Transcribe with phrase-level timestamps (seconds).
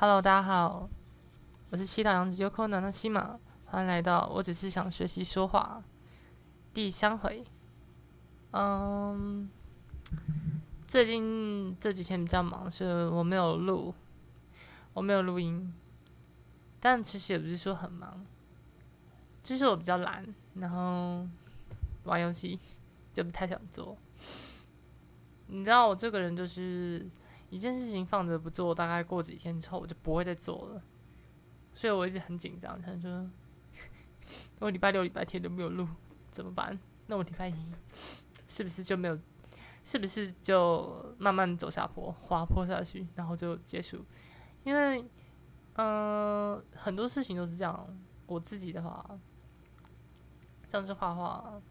[0.00, 0.88] Hello，大家好，
[1.70, 5.82] 我是七岛洋子 Yoko 南的西马，欢迎来到我只是想学习说话
[6.72, 7.42] 第三回。
[8.52, 9.50] 嗯，
[10.86, 13.92] 最近这几天比较忙，所以我没有录，
[14.94, 15.74] 我没有录音。
[16.78, 18.24] 但其实也不是说很忙，
[19.42, 20.24] 就是我比较懒，
[20.54, 21.26] 然后
[22.04, 22.56] 玩游戏
[23.12, 23.96] 就不太想做。
[25.48, 27.04] 你知道我这个人就是
[27.50, 30.82] 一件事情放着不做，大概过几天之后我就不会再做了，
[31.74, 33.30] 所以我一直很紧张，想说
[34.58, 35.86] 我礼拜六、礼拜天都没有录
[36.30, 36.78] 怎么办？
[37.06, 37.54] 那我礼拜一
[38.48, 39.18] 是不是就没有？
[39.84, 44.04] 是不是就慢慢走下坡、滑坡下去，然后就结束？
[44.64, 45.04] 因为。
[45.80, 47.86] 嗯，很多事情都是这样。
[48.26, 49.16] 我自己的话，
[50.66, 51.62] 像是画画，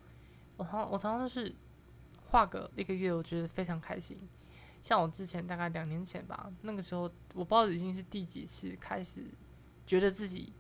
[0.56, 1.54] 我常我常常就是
[2.28, 4.18] 画个一个月，我觉得非常开心。
[4.82, 9.26] 像我之前大概两年前吧，那个时候我不知道已经是第几次开始
[9.86, 10.54] 觉得自己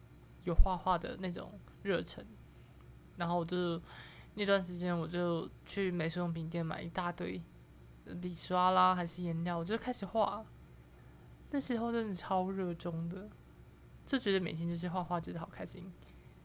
[0.43, 1.51] 有画画的那种
[1.83, 2.25] 热忱，
[3.15, 3.81] 然后我就
[4.35, 7.41] 那段时间我就去美术用品店买一大堆
[8.21, 10.45] 笔刷啦，还是颜料，我就开始画。
[11.49, 13.29] 那时候真的超热衷的，
[14.05, 15.89] 就觉得每天就是画画，觉得好开心。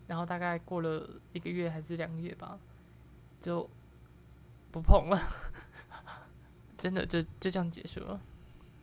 [0.07, 2.59] 然后大概过了一个月还是两个月吧，
[3.41, 3.69] 就
[4.71, 5.19] 不碰了，
[6.83, 8.21] 真的就就这样结束了。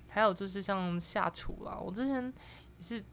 [0.08, 2.34] 还有就是像下厨啦，我之前
[2.78, 3.04] 也是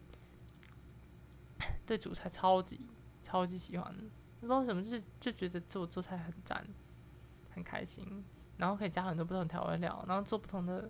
[1.85, 2.87] 对煮菜超级
[3.25, 3.93] 超级喜欢，
[4.39, 6.65] 不知道为什么，就是就觉得做做菜很赞，
[7.51, 8.25] 很开心。
[8.59, 10.89] 然后可以加很多不同调味料，然后做不同的。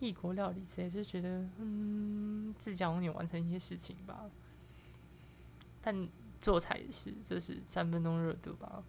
[0.00, 4.30] 异国料理之类，就觉得嗯，自己有点完成一些事情吧。
[5.82, 6.08] 但
[6.40, 8.84] 做菜也是，就是三分钟热度吧，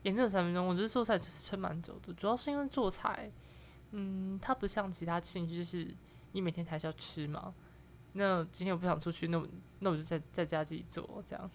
[0.00, 0.66] 也没有三分钟。
[0.66, 3.30] 我觉得做菜其实撑蛮久的，主要是因为做菜，
[3.92, 5.94] 嗯，它不像其他兴趣，就是
[6.32, 7.54] 你每天还是要吃嘛。
[8.12, 9.48] 那今天我不想出去，那我
[9.80, 11.50] 那我就在在家自己做这样。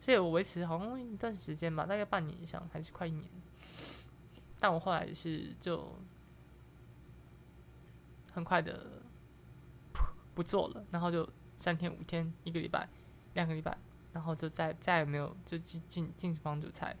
[0.00, 3.28] 所以我维持好像一段时间吧，大概半年以上，还是快一年。
[4.58, 5.92] 但我后来是就。
[8.32, 9.00] 很快的
[9.94, 10.02] 不
[10.34, 12.86] 不做了，然后就三天五天一个礼拜
[13.32, 13.74] 两个礼拜，
[14.12, 16.94] 然后就再再也没有就进进进厨房煮菜，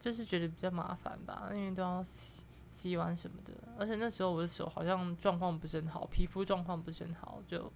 [0.00, 2.42] 就是觉得比较麻烦吧，因为都要洗
[2.78, 7.72] 洗碗什么的，而且那时候我的手好像状况不是很好，皮肤状况不是很好，就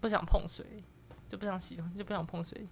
[0.00, 0.64] 不想碰水，
[1.28, 2.68] 就不想洗，就不想碰水，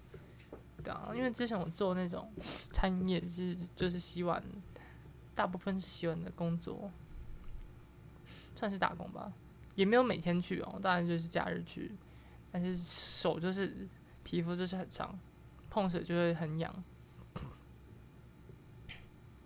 [0.84, 2.32] 对啊，因为之前我做那种
[2.72, 4.40] 餐饮业是就是洗碗，
[5.34, 6.88] 大部分洗碗的工作。
[8.56, 9.32] 算是打工吧，
[9.74, 11.90] 也没有每天去哦，当然就是假日去，
[12.52, 13.88] 但是手就是
[14.22, 15.18] 皮肤就是很伤，
[15.70, 16.70] 碰水就会很痒，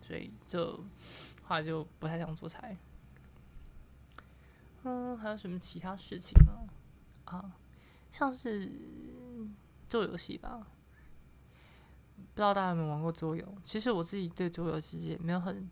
[0.07, 0.85] 所以就
[1.43, 2.77] 后来就不太想做菜。
[4.83, 6.69] 嗯，还有什么其他事情吗？
[7.25, 7.57] 啊，
[8.11, 8.71] 像是
[9.89, 10.67] 做游戏吧，
[12.17, 13.57] 不知道大家有没有玩过桌游？
[13.65, 15.71] 其实我自己对桌游其实也没有很，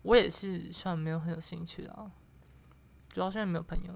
[0.00, 2.10] 我也是算没有很有兴趣的。
[3.10, 3.92] 主要是没有朋友，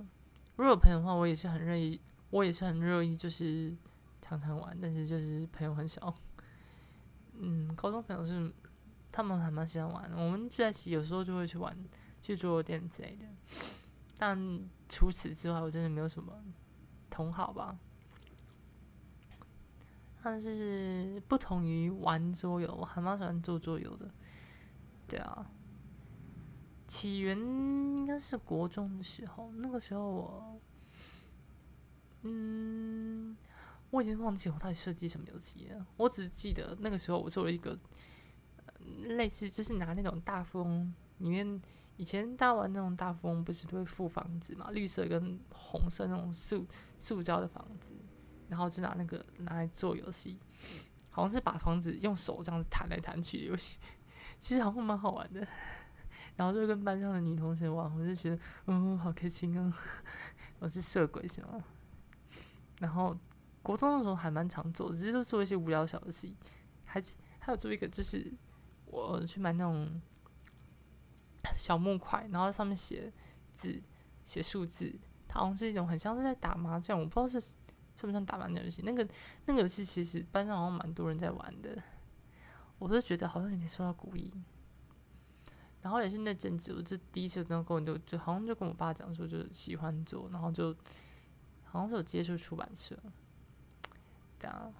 [0.57, 1.99] 如果有朋友的话，我也是很乐意，
[2.31, 3.75] 我也是很乐意，就是
[4.21, 6.15] 常常玩，但是就是朋友很少。
[7.41, 8.53] 嗯，高中朋友是
[9.19, 11.77] 他们还蛮喜欢玩，我们在一起有时候就会去玩，
[12.23, 13.27] 去桌游店之类的。
[14.17, 14.39] 但
[14.89, 16.33] 除此之外，我真的没有什么
[17.11, 17.77] 同好吧。
[20.23, 24.09] 但是不同于玩桌游，我还蛮喜欢做桌游的。
[25.09, 25.51] 对啊。
[26.87, 30.61] 起源应该是国中的时候，那个时候我，
[32.23, 33.37] 嗯，
[33.91, 35.85] 我已经忘记我到底设计什么游戏了。
[35.97, 37.77] 我只记得那个时候我做了一个
[39.17, 41.61] 类似，就是拿那种大富翁里面，
[41.97, 46.67] 以前大玩那种大富翁不是都会附房子嘛，绿色跟红色那种塑
[46.99, 47.93] 塑胶的房子，
[48.49, 50.39] 然后就拿那个拿来做游戏，
[51.11, 53.77] 好像是把房子用手这样子弹来弹去的游戏，
[54.39, 55.47] 其实好像蛮好玩的。
[56.37, 59.77] 然后就跟班上的女同学玩，我就觉得，嗯，好开心啊！
[60.61, 61.61] 我是色鬼是吗？
[62.79, 63.19] 然后
[63.61, 66.37] 国中的时候还蛮常做，只是都做一些无聊小游戏，
[66.85, 67.03] 还
[67.41, 68.33] 还有做一个就是
[68.91, 70.01] 我去买那种
[71.55, 73.13] 小木块，然后上面写
[73.55, 73.83] 字、
[74.25, 74.93] 写数字，
[75.27, 77.41] 它好像是一种很像是在打麻将，我不知道是
[77.95, 78.83] 算不算打麻将游戏。
[78.83, 79.07] 那个
[79.47, 81.83] 那个游戏其实班上好像蛮多人在玩的，
[82.79, 84.33] 我是觉得好像有点受到鼓励。
[85.81, 90.75] 然后也是那阵子，我就第一次跟跟我就就好像就跟我爸讲说，就喜欢做，然后就
[91.63, 92.99] 好像是有接触出版社，
[94.41, 94.75] 这样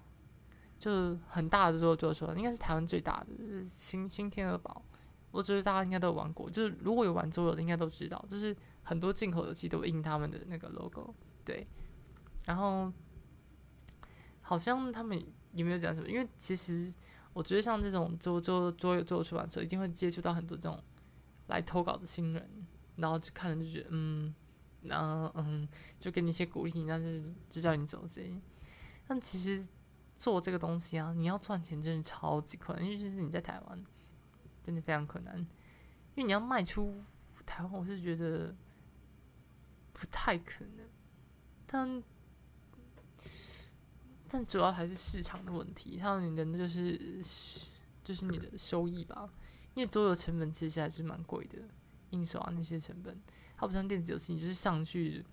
[0.79, 4.81] 就是很大的做做出来，应该是台湾最大的是新新天鹅堡，
[5.29, 11.67] 我觉得大家应该都有玩过，就是如果有玩桌游的，应该都知道，就是很多进口的机都印他们的那个 logo，对，
[12.45, 12.91] 然后
[14.41, 15.21] 好像他们
[15.53, 16.93] 也没有讲什么，因为其实
[17.33, 20.81] 我觉得像这种做做做做出版社，一定会接触到很多这种
[21.47, 22.49] 来投稿的新人，
[22.95, 24.33] 然后就看了就觉得嗯，
[24.83, 25.67] 然后嗯，
[25.99, 28.21] 就给你一些鼓励，但是就叫你走这。
[29.07, 29.67] 但其实
[30.19, 33.85] 做这个东西啊，你要赚钱真的超级困难，尤其是你在台湾，
[34.65, 37.01] 真的非常困难，因为你要卖出
[37.45, 38.53] 台湾，我是觉得
[39.93, 40.85] 不太可能。
[41.65, 42.03] 但
[44.27, 47.21] 但主要还是市场的问题，还有你的就是
[48.03, 49.29] 就是你的收益吧，
[49.73, 51.59] 因为所有成本其实还是蛮贵的，
[52.09, 53.17] 印刷那些成本，
[53.55, 55.23] 它不像电子游戏，你就是上去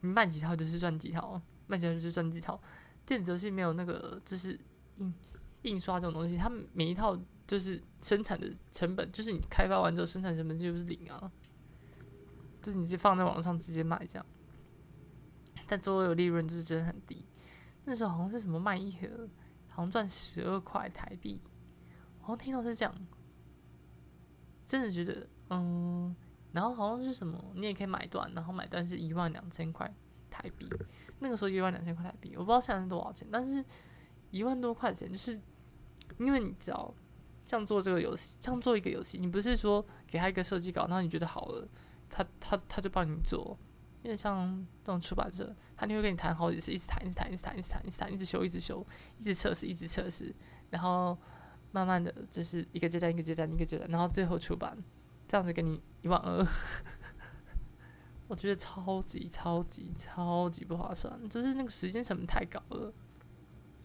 [0.00, 2.60] 你卖几套就是赚几套，卖几套就是赚几套。
[3.08, 4.60] 电子游戏没有那个，就是
[4.96, 5.14] 印
[5.62, 11.32] 印刷这种东西，它每一套就是生产的成本，就是你开发完之后生产成本就是零啊，
[12.60, 14.26] 就是你就放在网上直接卖这样，
[15.66, 17.24] 但最后有利润就是真的很低。
[17.86, 19.26] 那时候好像是什么卖一盒，
[19.68, 21.40] 好像赚十二块台币，
[22.20, 22.94] 好像听到是这样，
[24.66, 26.14] 真的觉得嗯，
[26.52, 29.90] 然后好像是什么，你也可以买断，然后买断是一万两千块
[30.30, 30.68] 台币。
[31.20, 33.64] 那个时候一万两千块台币，我不知道现在是多少钱，但是
[34.30, 35.40] 一万多块钱，就是
[36.18, 36.94] 因为你知道，
[37.44, 41.66] 像做这个游戏，像做一个游戏，你不是说给他一个设计稿，然后你觉得好了，
[42.08, 43.58] 他他他就帮你做，
[44.02, 48.86] 因为像这种出版社，他就会跟你谈好几次，一直谈，一直谈，一直谈，一直谈，一直谈，一直修，一直修，
[49.18, 50.32] 一直测试，一直测试，
[50.70, 51.18] 然后
[51.72, 54.76] 慢慢的就是一个阶段一个阶段一个阶段，然后最后出版，
[55.26, 56.46] 这样子给你一万二。
[58.28, 62.92] 我觉得超级超级超级不划算，就是那个时间成本太高了。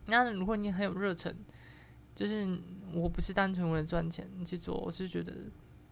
[0.06, 1.34] 那如果你很有热忱，
[2.13, 2.60] 就是
[2.94, 5.34] 我不是单纯为了赚钱去做，我是觉得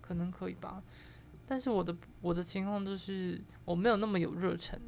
[0.02, 0.84] 可能可以吧。
[1.48, 4.80] 但是我的我的情况就是我没有那么有热忱。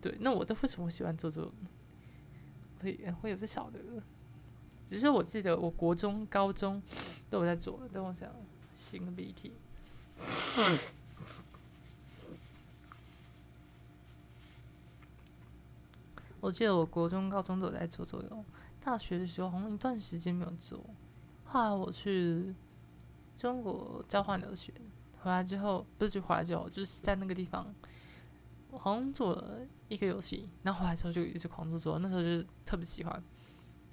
[0.00, 1.52] 对，那我的为什么喜欢做做？
[2.80, 3.80] 我也我也不晓得，
[4.88, 6.80] 只是我记得我国中、高中
[7.28, 7.80] 都有在做。
[7.92, 8.30] 等我想
[8.76, 9.52] 擤个鼻涕。
[16.40, 18.44] 我记得我国中、高中都有在做作用，
[18.84, 20.78] 大学的时候好像一段时间没有做。
[21.44, 22.54] 后来我去
[23.36, 24.72] 中国交换留学，
[25.20, 27.74] 回来之后不是就回来之后，就是在那个地方，
[28.70, 33.12] 我好像做了一个游戏，然后回来之后就一直狂做做，那时候就特别喜欢，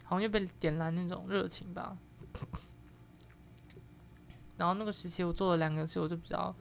[0.04, 1.98] 好像又被点燃那种热情吧。
[4.58, 6.54] 然后那个时期我做了两个游戏，我就比较。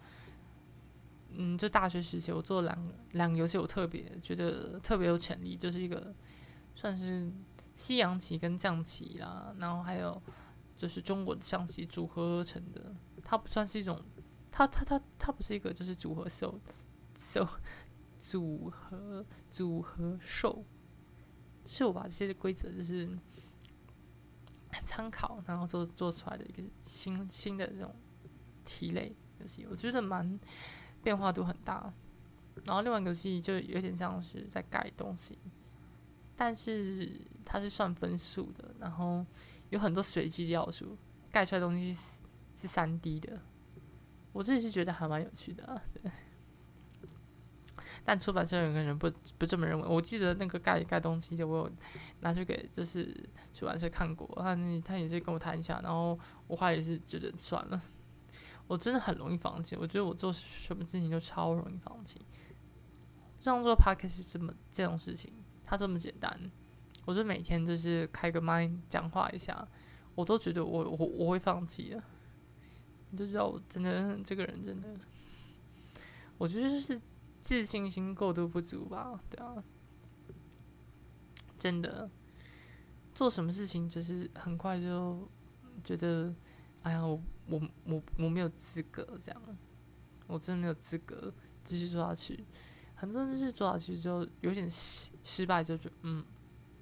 [1.34, 6.14] 嗯，就大学时期，我做两两个游戏，我特别觉得特别有潜力，就是一个
[6.74, 7.32] 算是
[7.74, 10.20] 西洋棋跟象棋啦，然后还有
[10.76, 12.94] 就是中国的象棋组合而成的，
[13.24, 14.00] 它不算是一种，
[14.50, 16.60] 它它它它不是一个就是组合秀
[17.16, 17.48] 秀
[18.18, 20.64] 组合组合兽，
[21.64, 23.08] 是我把这些规则就是
[24.84, 27.94] 参考，然后做做出来的一个新新的这种
[28.64, 30.38] 题类游戏，我觉得蛮。
[31.02, 31.92] 变化度很大，
[32.66, 35.38] 然后另外一个游戏就有点像是在盖东西，
[36.36, 37.10] 但是
[37.44, 39.24] 它是算分数的，然后
[39.70, 40.96] 有很多随机的要素，
[41.30, 41.96] 盖出来东西
[42.56, 43.40] 是三 D 的。
[44.32, 46.10] 我自己是觉得还蛮有趣的，对。
[48.04, 49.86] 但出版社有个人不不这么认为。
[49.86, 51.72] 我记得那个盖盖东西的，我有
[52.20, 53.14] 拿去给就是
[53.54, 57.80] 出版社看过，他他也是跟我谈一下，然后我后来也是觉得算了。
[58.72, 62.18] 我真的很容易放弃，我觉得我做什么事情就超容易放弃。
[63.38, 65.30] 像做 p a r k 是这么这种事情，
[65.62, 66.50] 它这么简单，
[67.04, 69.68] 我就每天就是开个麦讲话一下，
[70.14, 72.02] 我都觉得我我我会放弃了。
[73.10, 74.88] 你就知道我真的这个人真的，
[76.38, 76.98] 我觉得就是
[77.42, 79.62] 自信心过度不足吧，对啊，
[81.58, 82.10] 真的
[83.14, 85.28] 做什么事情就是很快就
[85.84, 86.34] 觉得，
[86.84, 87.20] 哎呀我。
[87.52, 89.42] 我我我没有资格这样，
[90.26, 91.32] 我真的没有资格
[91.62, 92.42] 继续做下去。
[92.94, 96.24] 很多人就是做下去之后有点失失败，就觉嗯，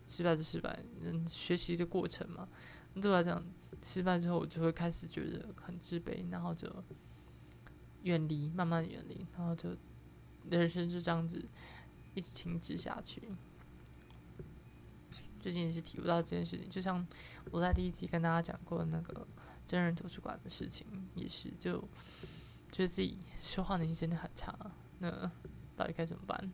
[0.07, 2.49] 失败就失败，嗯，学习的过程嘛。
[2.95, 3.45] 对我来讲，
[3.83, 6.73] 失败之后我就会开始觉得很自卑，然后就
[8.03, 9.77] 远离，慢慢远离，然后就
[10.51, 11.45] 人生就这样子
[12.15, 13.23] 一直停止下去。
[15.41, 17.05] 最近也是体悟到这件事情，就像
[17.51, 19.27] 我在第一集跟大家讲过的那个。
[19.71, 20.85] 真人图书馆的事情
[21.15, 21.79] 也是，就
[22.73, 24.53] 觉得自己说话能力真的很差，
[24.99, 25.31] 那
[25.77, 26.53] 到底该怎么办？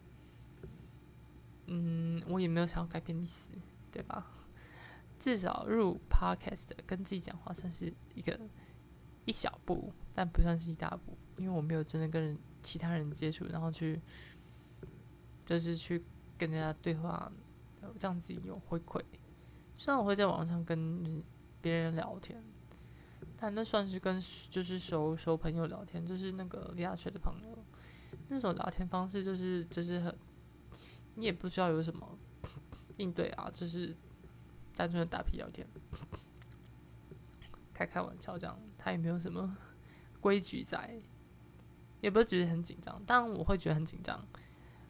[1.68, 3.48] 嗯，我也没有想要改变历史，
[3.90, 4.30] 对吧？
[5.18, 8.38] 至少入 podcast 跟自己讲话算是一个
[9.24, 13.98] 一小步，但不算是一大步，因为我没有真的跟其他人接触，然后去
[15.46, 16.04] 就是去
[16.36, 17.32] 跟人家对话，
[17.98, 19.02] 这样子有回馈。
[19.78, 21.24] 虽然我会在网上跟
[21.62, 22.44] 别人聊天，
[23.38, 27.58] 但那算是跟就是熟熟朋友聊天，就是那个李亚学的朋友，
[28.28, 30.16] 那种聊天方式就是就是很，
[31.16, 32.18] 你也不需要有什么
[32.96, 33.94] 应对啊，就是
[34.74, 35.66] 单纯的打屁聊天，
[37.74, 39.56] 开开玩笑这样，他也没有什么
[40.20, 40.98] 规矩在，
[42.00, 44.26] 也不会觉得很紧张，当然我会觉得很紧张。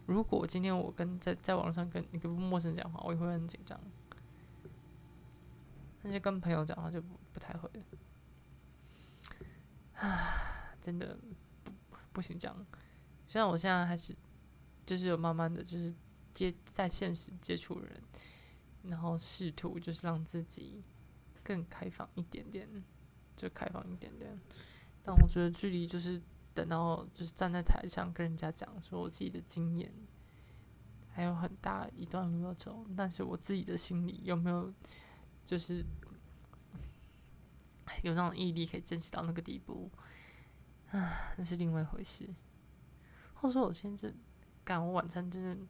[0.06, 3.80] 如果今天我跟在在网上跟一个陌生人讲话，我也会很紧张。
[6.00, 7.68] 但是跟朋友讲话就不不太会。
[9.96, 11.18] 啊，真的
[11.64, 11.72] 不
[12.12, 12.66] 不行这样。
[13.26, 14.14] 虽然我现在还是
[14.84, 15.94] 就是有慢慢的就是
[16.32, 18.02] 接在现实接触人，
[18.84, 20.82] 然后试图就是让自己
[21.42, 22.68] 更开放一点点，
[23.36, 24.38] 就开放一点点。
[25.02, 26.22] 但我觉得距离就是。
[26.56, 29.92] 等到就是站在台上跟人家讲说我自己的经验，
[31.12, 34.72] 还有很大一段路要走，但是我自己的心里有没有
[35.44, 35.84] 就是
[38.02, 39.90] 有那种毅力可以坚持到那个地步，
[40.90, 42.28] 啊，那是另外一回事。
[43.34, 44.12] 话说我现在
[44.64, 45.68] 赶我晚餐真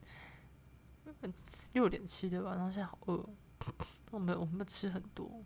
[1.21, 1.33] 的
[1.73, 2.55] 六点吃对吧？
[2.55, 3.29] 然后现在好饿，
[4.11, 5.45] 我们我们吃很多，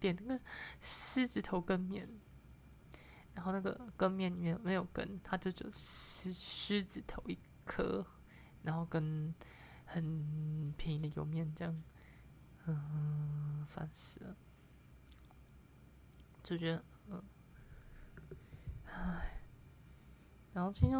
[0.00, 0.44] 点那个
[0.80, 2.08] 狮子头跟面。
[3.34, 8.04] 然后那个羹面里面没有羹，它就只有狮狮子头一颗，
[8.64, 9.32] 然后跟
[9.84, 11.82] 很便宜的油面这样，
[12.66, 14.36] 嗯，烦死了，
[16.48, 17.22] 就觉得嗯，
[18.86, 19.38] 唉，
[20.54, 20.98] 然后今天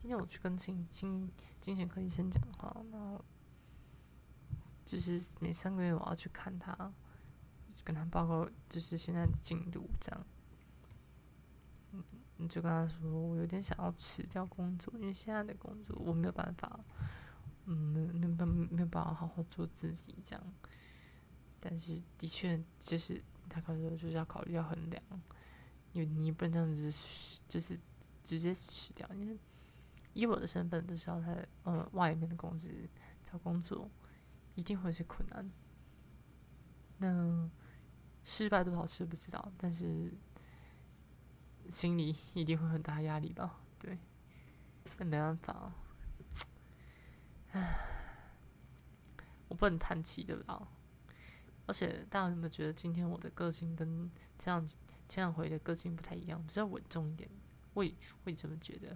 [0.00, 1.28] 今天我去跟精精
[1.60, 3.24] 精神科医生讲话，然后
[4.86, 6.92] 就是每三个月我要去看他，
[7.82, 10.24] 跟他报告就是现在的进度这样。
[11.90, 12.04] 嗯，
[12.36, 16.78] 你就跟他说，我有点想要辞掉工作，因为现在的工作我没有办法，
[17.64, 20.54] 嗯，没没没有办法好好做自己这样。
[21.58, 23.20] 但是的确，就是
[23.52, 25.02] 他考虑就是要考虑要衡量，
[25.92, 27.78] 因为你不能这样子，就是
[28.24, 29.38] 直接辞掉，因为
[30.14, 32.68] 以我的身份，就是要在呃外面的公司
[33.22, 33.90] 找工作，
[34.54, 35.50] 一定会是困难。
[36.98, 37.50] 那
[38.24, 40.12] 失败多少次不知道，但是。
[41.70, 43.60] 心里一定会很大压力吧？
[43.78, 43.96] 对，
[44.98, 45.72] 那没办法，
[47.52, 47.78] 唉，
[49.46, 50.56] 我不能叹气，对不对？
[51.72, 54.62] 而且大家有没有觉得今天我的个性跟这样
[55.08, 57.26] 前两回的个性不太一样，比较稳重一点？
[57.72, 58.94] 我也我也这么觉得。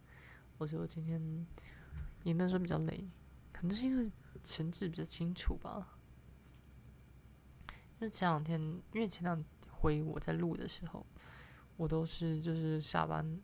[0.58, 1.46] 我觉得我今天
[2.22, 3.08] 也没有说比较累，
[3.50, 4.12] 可能是因为
[4.44, 5.96] 神志比较清楚吧。
[7.68, 11.06] 因为前两天，因为前两回我在录的时候。
[11.78, 13.40] 我都是就是下班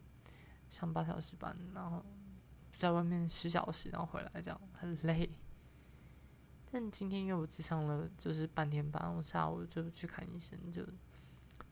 [0.68, 2.04] 上八小时班，然后
[2.76, 5.30] 在外面十小时，然后回来这样很累。
[6.78, 10.85] 但今天因为我只上了就是半天班，我下午就去看医生，就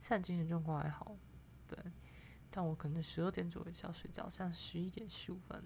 [0.01, 1.15] 现在精神状况还好，
[1.69, 1.79] 对。
[2.51, 5.63] 但我可能十二点左右就要睡觉，现在十一点十五分。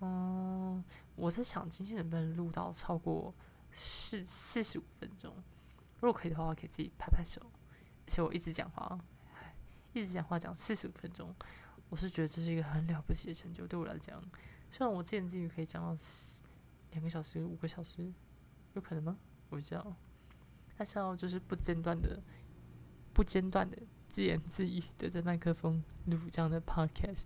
[0.00, 0.82] 嗯，
[1.16, 3.34] 我在想今天能不能录到超过
[3.74, 5.36] 四四十五分钟？
[6.00, 7.38] 如果可以的话，我可以自己拍拍手，
[8.06, 8.98] 而且我一直讲话。
[9.92, 11.34] 一直讲话讲四十五分钟，
[11.90, 14.18] 我是觉得这是一个很了不起的成就，对我来讲。
[14.72, 15.94] 虽然我之前自语可以讲到
[16.92, 18.10] 两个小时、五个小时，
[18.76, 19.18] 有可能吗？
[19.50, 19.96] 我不知道。
[20.76, 22.22] 他想要就是不间断的、
[23.12, 23.78] 不间断的
[24.08, 27.24] 自言自语对着麦克风录这样的 podcast，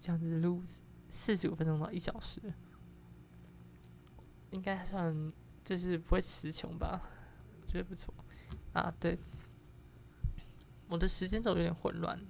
[0.00, 0.62] 这样子录
[1.10, 2.52] 四十五分钟到一小时，
[4.50, 5.32] 应该算
[5.62, 7.00] 就是不会词穷吧？
[7.60, 8.12] 我觉得不错
[8.72, 9.18] 啊，对。
[10.88, 12.20] 我的时间轴有点混乱，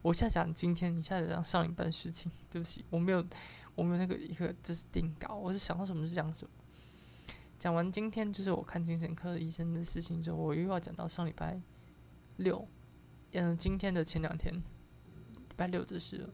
[0.00, 3.24] 我现在讲今天，你现在讲上一半事情，对不起，我没有，
[3.74, 6.50] 我没有那个一个就是定稿，我是想到什么就讲什么。
[7.60, 11.60] 讲完今天就是我看精神科医生的事情之后，我又要讲到上礼拜
[12.38, 12.66] 六，
[13.32, 16.26] 嗯，今天的前两天，礼拜六的事，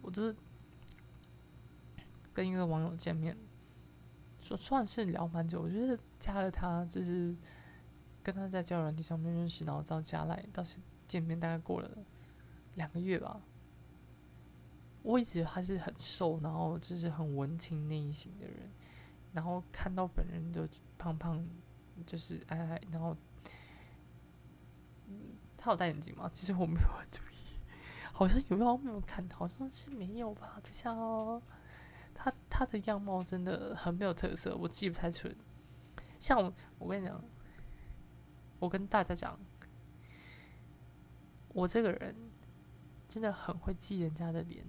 [0.00, 0.36] 我就是
[2.32, 3.36] 跟一个网友见面，
[4.40, 7.36] 说算是聊蛮久，我觉得加了他就是。
[8.24, 10.76] 跟他在交友软件上面认识，然后到家来，到时
[11.08, 11.90] 见面，大概过了
[12.76, 13.40] 两个月吧。
[15.02, 18.70] 我一直他是很瘦，然后就是很文青那一型的人，
[19.32, 20.66] 然后看到本人就
[20.98, 21.44] 胖胖，
[22.06, 23.16] 就是矮矮，然后
[25.56, 26.30] 他有戴眼镜吗？
[26.32, 27.36] 其实我没有注意，
[28.12, 30.60] 好像有没有没有看，好像是没有吧？
[30.62, 31.42] 等下哦，
[32.14, 35.36] 他他的样貌真的很没有特色，我记不太准。
[36.18, 37.22] 像我，我跟你讲。
[38.60, 39.36] 我跟大家讲，
[41.48, 42.14] 我这个人
[43.08, 44.64] 真的很会记人家的脸，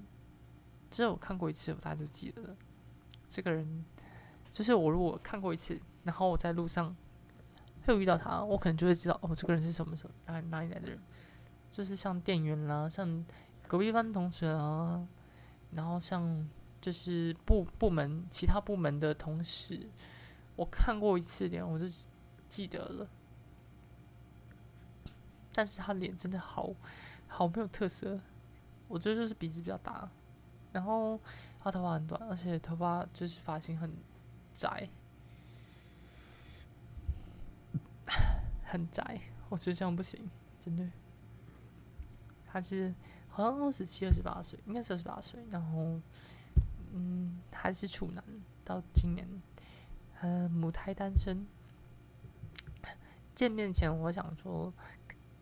[0.89, 2.57] 只有看过一次，我大家就记得了。
[3.29, 3.85] 这个人，
[4.53, 6.95] 就是我如果看过一次，然后我在路上
[7.85, 10.99] 会遇到他，我可能就会知道哦，这个人是什么时候哪哪里来的人。
[11.71, 13.25] 就是像店员啦，像
[13.67, 15.07] 隔壁班同学啊，
[15.71, 16.47] 然后像
[16.79, 19.89] 就是部部门其他部门的同事，
[20.55, 21.85] 我看过一次脸，我就
[22.47, 23.07] 记得了。
[25.51, 26.69] 但是他脸真的好
[27.27, 28.19] 好没有特色，
[28.87, 30.07] 我觉得就是鼻子比较大，
[30.73, 31.19] 然后
[31.59, 33.91] 他头发很短，而且头发就是发型很
[34.53, 34.89] 宅，
[38.63, 39.19] 很宅，
[39.49, 40.29] 我觉得这样不行，
[40.59, 40.87] 真的。
[42.45, 42.93] 他是
[43.29, 45.39] 好像二十七、二十八岁，应该是二十八岁。
[45.49, 45.99] 然后，
[46.93, 48.23] 嗯，还是处男，
[48.63, 49.27] 到今年，
[50.21, 51.45] 呃，母胎单身。
[53.35, 54.71] 见面前，我想说，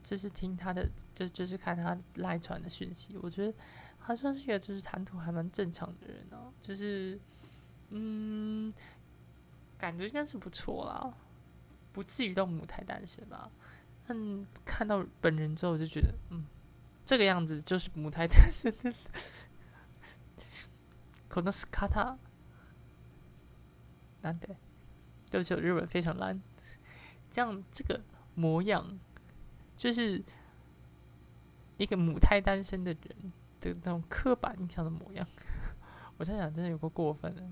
[0.01, 3.17] 就是听他的，就就是看他来传的讯息。
[3.17, 3.53] 我觉得
[3.99, 7.19] 他算是一个就是谈吐还蛮正常的人哦，就是，
[7.89, 8.73] 嗯，
[9.81, 11.11] 感觉应该是不错啦，
[11.91, 13.49] 不至于到母胎单身吧。
[14.05, 16.45] 但看到本人之后，我就觉得，嗯。
[17.03, 18.93] 这个样子就是母胎单身的，
[21.27, 22.17] 可能是卡塔，
[24.21, 24.55] 难得，
[25.29, 26.41] 对不起，我日文非常烂。
[27.29, 27.99] 这样这个
[28.35, 28.97] 模样，
[29.75, 30.23] 就是
[31.75, 35.27] 一个母胎单身的人的那种刻板印象的模样。
[36.21, 37.43] 我在想，真的有个过分的，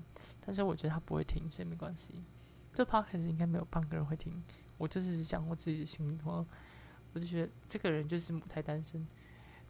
[0.46, 2.22] 但是我觉得他不会听，所以没关系。
[2.72, 4.40] 这 p 开始应该没有半个人会听，
[4.78, 6.46] 我就是讲我自己的心里话。
[7.12, 9.04] 我就觉得这个人就是母胎单身。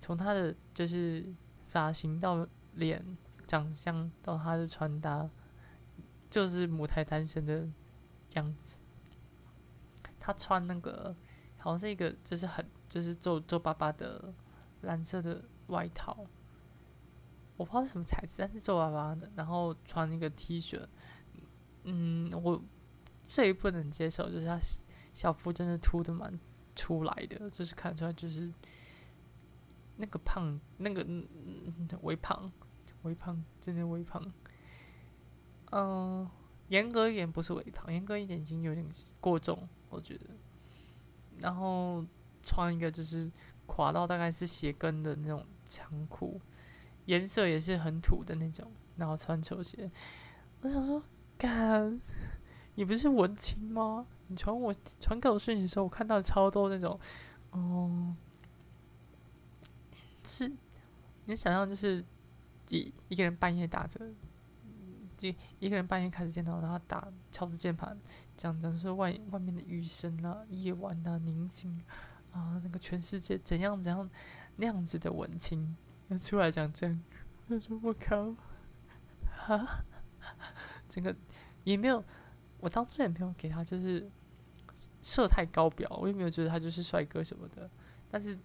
[0.00, 1.24] 从他的就是
[1.68, 3.02] 发型到脸
[3.46, 5.30] 长相到他的穿搭，
[6.28, 7.66] 就是母胎单身的
[8.34, 8.76] 样子。
[10.18, 11.16] 他穿那个
[11.56, 14.34] 好像是一个就是很就是皱皱巴巴的
[14.82, 16.26] 蓝色的外套，
[17.60, 19.30] 我不知道什么材质，但是皱巴巴的。
[19.36, 20.80] 然后穿一个 T 恤，
[21.84, 22.62] 嗯，我
[23.28, 24.58] 最不能接受就是他
[25.12, 26.40] 小腹真的凸的蛮
[26.74, 28.52] 出来的，就是看出来就是。
[29.96, 31.06] 那个胖，那个
[32.00, 32.50] 微胖，
[33.02, 34.32] 微胖，真的微胖。
[35.72, 36.26] 嗯，
[36.68, 38.82] 严格一点不是微胖，严格一点已经有点
[39.20, 40.24] 过重，我觉得。
[41.40, 42.02] 然后
[42.42, 43.30] 穿一个就是
[43.66, 46.40] 垮到大概是鞋跟的那种长裤，
[47.06, 48.70] 颜色也是很土的那种。
[48.96, 49.90] 然后穿球鞋，
[50.60, 51.02] 我想说，
[51.38, 52.00] 干，
[52.74, 54.06] 你不是文青吗？
[54.26, 57.00] 你传我传给我讯息的时候，我看到超多那种，
[57.50, 58.14] 哦。
[60.22, 60.52] 是，
[61.24, 62.04] 你想象就是
[62.68, 63.98] 一一个人半夜打着，
[65.16, 67.98] 就一个人半夜开着电脑，然后打敲着键盘，
[68.36, 71.82] 讲讲是外外面的雨声啊，夜晚啊，宁静
[72.32, 74.08] 啊，那个全世界怎样怎样
[74.56, 75.74] 那样子的文青，
[76.10, 77.02] 要出来讲这样，
[77.48, 78.34] 我说我靠，
[79.26, 79.82] 哈，
[80.88, 81.16] 整个
[81.64, 82.04] 也没有，
[82.58, 84.10] 我当初也没有给他就是
[85.00, 87.70] 设太高表，我也没有觉得他就是帅哥什么的，
[88.10, 88.38] 但是。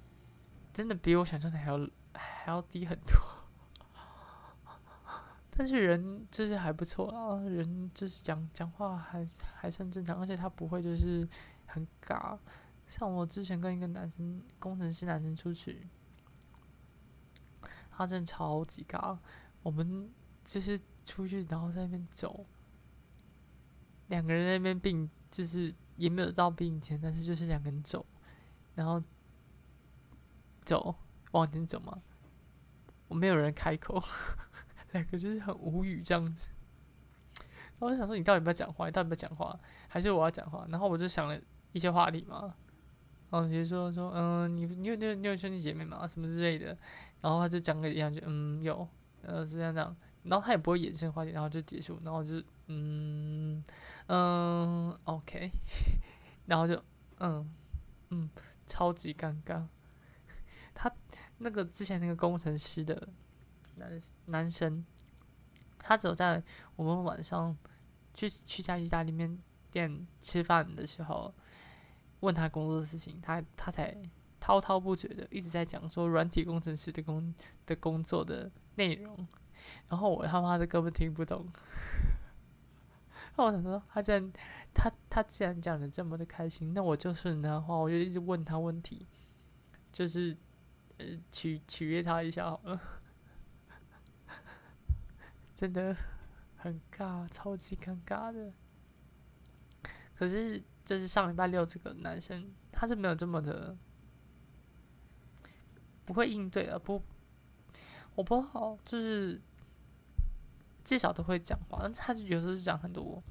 [0.75, 3.15] 真的比我想象的还要还要低很多，
[5.49, 11.25] 但是人就是还不错啊，人就是讲讲话还还算正常，而且他不会就是
[11.65, 12.37] 很尬。
[12.89, 15.87] 像我之前跟一个男生工程师男生出去，
[17.95, 19.17] 他真的超级尬。
[19.63, 20.09] 我们
[20.43, 22.45] 就是出去然后在那边走，
[24.07, 28.05] 两个人在那边并就是也没有到并肩，但是就是两个人走，
[28.75, 29.01] 然后。
[30.65, 30.95] 走，
[31.29, 32.01] 往前走嘛？
[33.07, 34.01] 我没有人开口，
[34.93, 36.47] 两个就是很无语这样子。
[37.37, 38.87] 然后我就想说，你到底要不要讲话？
[38.87, 39.59] 你到底要不要讲话？
[39.87, 40.65] 还是我要讲话？
[40.69, 41.39] 然后我就想了
[41.71, 42.55] 一些话题嘛，
[43.29, 46.07] 然后比如说说，嗯，你你有你有你有兄弟姐妹吗？
[46.07, 46.75] 什么之类的。
[47.25, 48.87] 然后他就讲个一两句，嗯，有，
[49.23, 49.95] 呃，是这样这样。
[50.21, 51.99] 然后他也不会延伸话题，然后就结束。
[52.03, 53.63] 然后就，嗯
[54.05, 55.49] 嗯，OK，
[56.45, 56.79] 然后就，
[57.17, 57.51] 嗯
[58.11, 58.29] 嗯，
[58.67, 59.65] 超级尴尬。
[60.75, 60.91] 他
[61.39, 63.09] 那个之前那个工程师的
[63.77, 64.85] 男男生，
[65.79, 66.43] 他只有在
[66.75, 67.57] 我们晚上
[68.13, 69.35] 去去家意大利面
[69.71, 71.33] 店吃饭的时候，
[72.19, 73.97] 问他工作的事情，他他才
[74.45, 77.33] 滔滔不绝的一直在讲说软体工程师的工
[77.65, 79.27] 的工作的内容，
[79.89, 81.51] 然后我他妈的根本听不懂。
[83.35, 84.31] 那 我想说，他既然
[84.71, 89.07] 他他既然讲的这么的开心，那我就顺他话，我就一直问他问题，
[89.91, 90.37] 就是。
[90.97, 92.79] 呃，取取悦他一下好了，
[95.53, 95.93] 真的
[96.55, 98.53] 很尬，超级尴尬的。
[100.15, 103.75] 可是，就是上礼拜六这个男生，他是没有这么的
[106.05, 107.01] 不会应对啊，不，
[108.15, 109.41] 我不好，就是
[110.83, 113.21] 至少都会讲话，但是他就有时候是讲很多，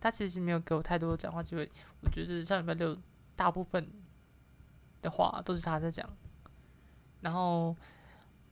[0.00, 1.70] 他其实没有给我太多的讲话机会。
[2.02, 2.96] 我觉得上礼拜六
[3.34, 3.90] 大部分
[5.02, 6.08] 的话都是他在讲，
[7.20, 7.76] 然后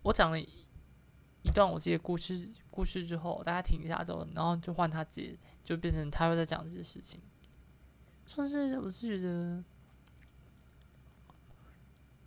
[0.03, 7.21] 我讲了一段我自己的故事故事之后，大家停一下之后，然后就换他接，就变成他又在讲这些事情。
[8.27, 9.63] 算是我是觉得，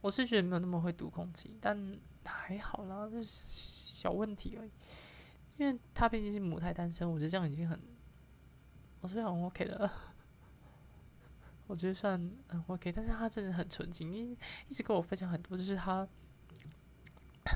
[0.06, 4.72] 我是觉得没有那么会读空气，但还好啦，这是小问题而已。
[5.58, 7.82] 因为他毕竟是母胎单身，我觉得这样已经很，
[9.02, 9.90] 我觉得很 OK 的，
[11.66, 12.92] 我觉得算很 OK。
[12.92, 14.38] 但是他真的很纯情，因为
[14.70, 16.08] 一直跟我分享很多，就是他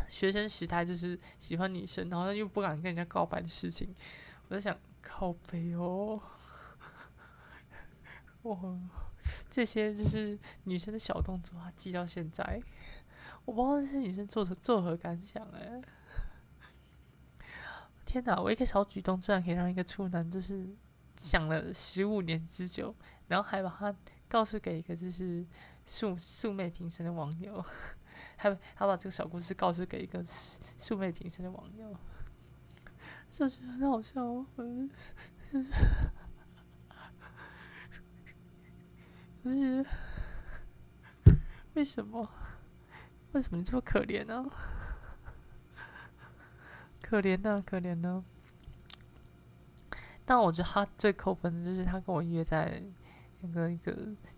[0.07, 3.93] 学生时代就是喜欢女生，然后又不敢跟人家告白的事情。
[4.47, 6.19] 我在想，靠背哦，
[8.41, 8.57] 哇，
[9.49, 12.61] 这些就是女生的小动作，他记到现在，
[13.45, 15.81] 我不知道这些女生做作何感想哎。
[18.05, 18.41] 天哪！
[18.41, 20.67] 我一个小举动，居然可以让一个处男就是
[21.17, 22.95] 想了十五年之久，
[23.27, 23.95] 然后还把他
[24.27, 25.45] 告诉给一个就是
[25.85, 27.63] 素素昧平生的网友，
[28.35, 31.95] 还还把这个小故事告诉给一个素昧平生的网友，
[33.29, 34.43] 就觉得很好笑。
[39.43, 39.83] 就觉
[41.23, 41.35] 得，
[41.73, 42.29] 为什么？
[43.31, 44.45] 为什么你这么可怜呢？
[47.01, 48.23] 可怜呐，可怜呐！
[50.25, 52.83] 但我觉得他最扣分的就是他跟我约在
[53.41, 53.95] 那个一个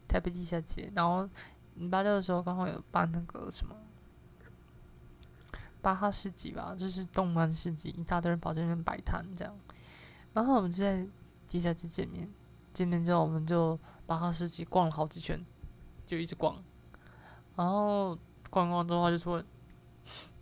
[0.07, 1.29] 台北地下街，然后
[1.75, 3.75] 礼拜六的时候刚好有办那个什么
[5.81, 9.53] 巴哈市集吧，就是动漫市集，一大堆人跑这边摆摊这样。
[10.33, 11.05] 然后我们就在
[11.49, 12.29] 地下街见面，
[12.73, 15.43] 见面之后我们就巴哈市集逛了好几圈，
[16.05, 16.55] 就一直逛。
[17.55, 18.17] 然后
[18.49, 19.43] 逛逛之后他就说：“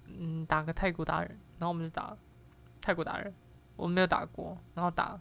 [0.06, 2.16] 嗯，打个泰国达人。”然后我们就打
[2.80, 3.34] 泰国达人，
[3.76, 5.20] 我们没有打过，然后打，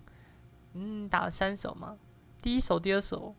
[0.74, 1.96] 嗯，打了三手嘛。
[2.40, 3.34] 第一手、第二手，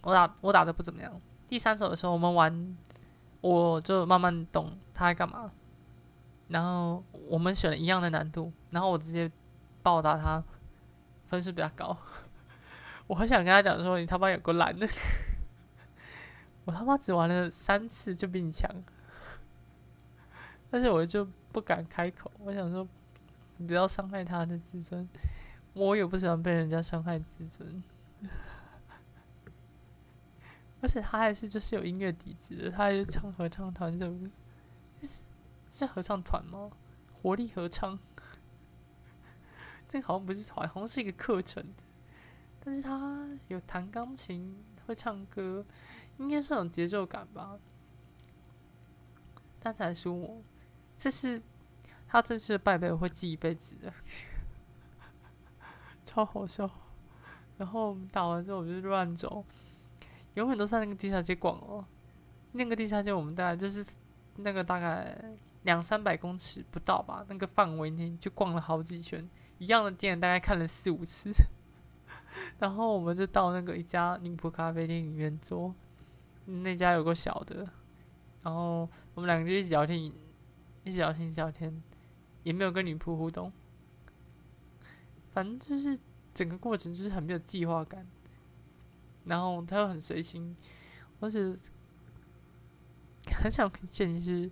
[0.00, 1.20] 我打我打的不怎么样。
[1.48, 2.76] 第三手的时候，我们玩，
[3.42, 5.52] 我就慢慢懂他在干嘛。
[6.48, 9.30] 然后我们选了一样的难度，然后我直接
[9.82, 10.42] 暴打他，
[11.32, 11.98] 分数比较高。
[13.08, 14.88] 我很想跟他讲说，你他妈有个懒的，
[16.64, 18.70] 我他妈只玩了三次就比你强，
[20.70, 21.26] 但是我就。
[21.52, 22.88] 不敢开口，我想说，
[23.58, 25.06] 不要伤害他的自尊。
[25.74, 27.84] 我也不喜欢被人家伤害自尊，
[30.80, 34.30] 而且他还是就是有音乐底子的，他还是唱合唱团什么，
[35.02, 35.18] 是
[35.68, 36.70] 是合唱团吗？
[37.20, 37.98] 活力合唱，
[39.92, 41.62] 这好像不是团，好像是一个课程。
[42.64, 45.62] 但是他有弹钢琴，会唱歌，
[46.16, 47.58] 应该是有节奏感吧。
[49.60, 50.42] 他才输我。
[50.96, 51.42] 这是
[52.08, 53.92] 他这次拜拜，我会记一辈子的，
[56.06, 56.70] 超好笑。
[57.58, 59.44] 然后打完之后，我就乱走，
[60.34, 61.84] 永远都在那个地下街逛哦。
[62.52, 63.84] 那个地下街，我们大概就是
[64.36, 65.14] 那个大概
[65.64, 69.28] 两三百公尺不到吧，那个范围内就逛了好几圈，
[69.62, 71.32] 一样的店大概看了四五次。
[72.58, 75.72] 然后我们就到那个一家宁波咖啡店里面坐，
[76.46, 77.68] 那家有个小的，
[78.42, 80.12] 然后我们两个就一起聊天。
[80.84, 81.80] 一直聊天，一直聊天，
[82.42, 83.52] 也没有跟女仆互动。
[85.32, 85.96] 反正就是
[86.34, 88.04] 整个过程就是很没有计划感，
[89.26, 90.56] 然后他又很随心，
[91.20, 91.56] 我觉得
[93.32, 94.50] 很想见，就是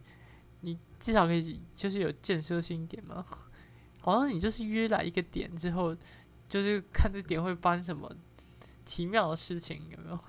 [0.60, 3.26] 你至少可以就是有建设性一点嘛。
[4.00, 5.96] 好像你就是约来一个点之后，
[6.48, 8.10] 就是看这点会发生什么
[8.84, 10.18] 奇妙的事情，有没有？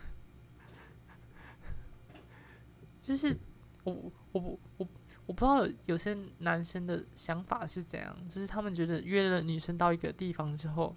[3.02, 3.36] 就是
[3.84, 4.88] 我我不我。
[5.28, 10.94] 我不知道有些男生的想法是怎样，就是他们觉得约了女生到一个地方之后，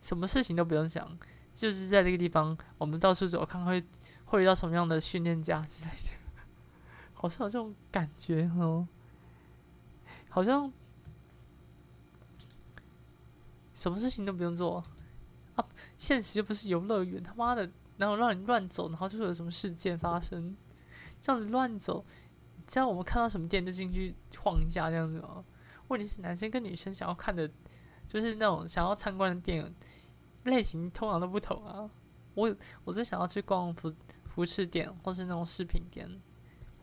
[0.00, 1.06] 什么事情都不用想，
[1.54, 3.84] 就是在这个地方，我们到处走，看会
[4.26, 6.08] 会遇到什么样的训练家之类的，
[7.12, 8.88] 好像有这种感觉哦，
[10.30, 10.72] 好像
[13.78, 14.82] 什么事情都不用做
[15.54, 15.64] 啊，
[15.96, 20.56] 现实又不是游乐园，他妈的，然后让你乱走，然后就会有什么事件发生，
[21.22, 22.04] 这样子乱走。
[22.66, 25.44] 只要我们看到什么店就进去晃一下这样子哦？
[25.86, 27.48] 问题是男生跟女生想要看的，
[28.04, 29.72] 就是那种想要参观的店
[30.42, 31.88] 类型通常都不同啊。
[32.34, 36.20] 我我是想要去逛服服饰店，或是那种饰品店，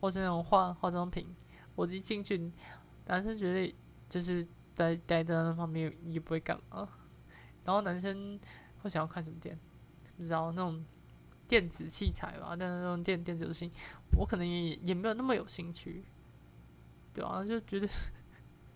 [0.00, 1.28] 或是那种化化妆品。
[1.74, 2.50] 我一进去，
[3.04, 3.74] 男生觉得
[4.08, 6.88] 就是待待在那方面也不会干嘛。
[7.64, 8.38] 然后男生
[8.82, 9.58] 会想要看什么店？
[10.16, 10.84] 不知道那种。
[11.48, 13.70] 电子器材吧，但是那种电电子游戏，
[14.18, 16.04] 我可能也也没有那么有兴趣，
[17.14, 17.88] 对啊，就觉得，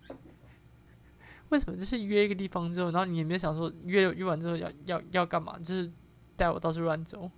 [1.51, 5.59] 为什么就是约一个地方之后，然后你也没有想说约约完之后要要要干嘛？
[5.59, 5.91] 就是
[6.37, 7.29] 带我到处乱走。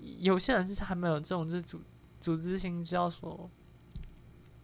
[0.00, 1.80] 有些人是还没有这种就是组
[2.20, 3.48] 组织性，就要说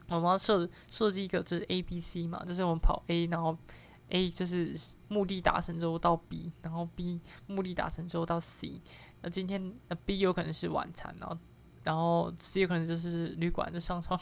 [0.09, 3.57] 我们要设设计一个就是 A B C 嘛，就是我们跑 A，然后
[4.09, 4.75] A 就是
[5.09, 8.81] 目的达成之后到 B，然后 B 目的达成之后到 C。
[9.23, 11.39] 那今天那 B 有可能是晚餐，然后
[11.85, 14.19] 然后 C 有可能就是旅馆就上床，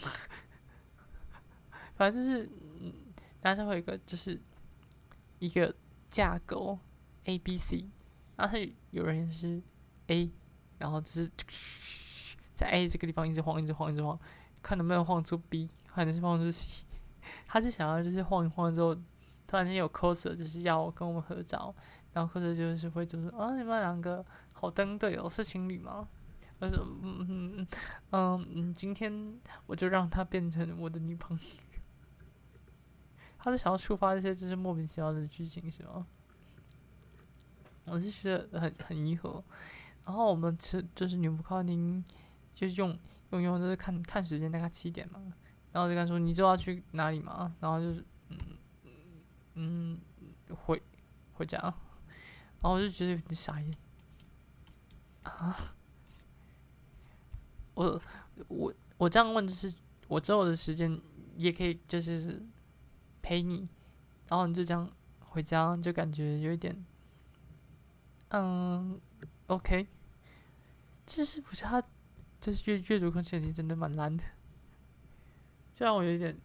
[1.96, 2.92] 反正就是嗯，
[3.40, 4.40] 但是会有一个就是
[5.38, 5.74] 一个
[6.08, 6.78] 架构
[7.24, 7.88] A B C，
[8.36, 8.58] 然后
[8.90, 9.62] 有人是
[10.08, 10.30] A。
[10.78, 11.30] 然后只是
[12.52, 14.20] 在 A 这个地方一直晃，一直晃，一直晃，
[14.66, 16.66] 看能不能晃出 B，看能是晃出 C。
[17.46, 18.92] 他是想要就是晃一晃之后，
[19.46, 21.72] 突然间有 coser 就是要跟我们合照，
[22.12, 26.08] 然后 coser 就是会就是啊，你们两个好登对哦，是情侣吗？
[26.58, 27.66] 我说嗯嗯
[28.10, 31.44] 嗯嗯，今天我就让他变成我的女朋友。
[33.38, 36.04] 他是想要触发一些就是莫名其妙的剧情是吗？
[37.84, 39.40] 我是觉得很很疑惑。
[40.04, 42.04] 然后我们吃就是女仆咖厅，
[42.56, 42.98] 就是用
[43.32, 45.20] 用用就是看看时间，大概七点嘛。
[45.72, 48.38] 然后就跟他说：“你知道要去哪里吗？”然后就是嗯
[49.54, 50.00] 嗯
[50.64, 50.82] 回
[51.34, 51.58] 回家。
[51.60, 53.70] 然后我就觉得有点傻眼
[55.24, 55.74] 啊！
[57.74, 58.00] 我
[58.48, 59.70] 我我这样问就是，
[60.08, 60.98] 我之后的时间
[61.36, 62.42] 也可以就是
[63.20, 63.68] 陪你，
[64.28, 64.90] 然后你就这样
[65.20, 66.74] 回家，就感觉有一点
[68.30, 68.98] 嗯
[69.48, 69.86] OK。
[71.04, 71.80] 就是不是他
[72.38, 74.22] 这阅阅读空气能力真的蛮烂的，
[75.74, 76.36] 就让我有点，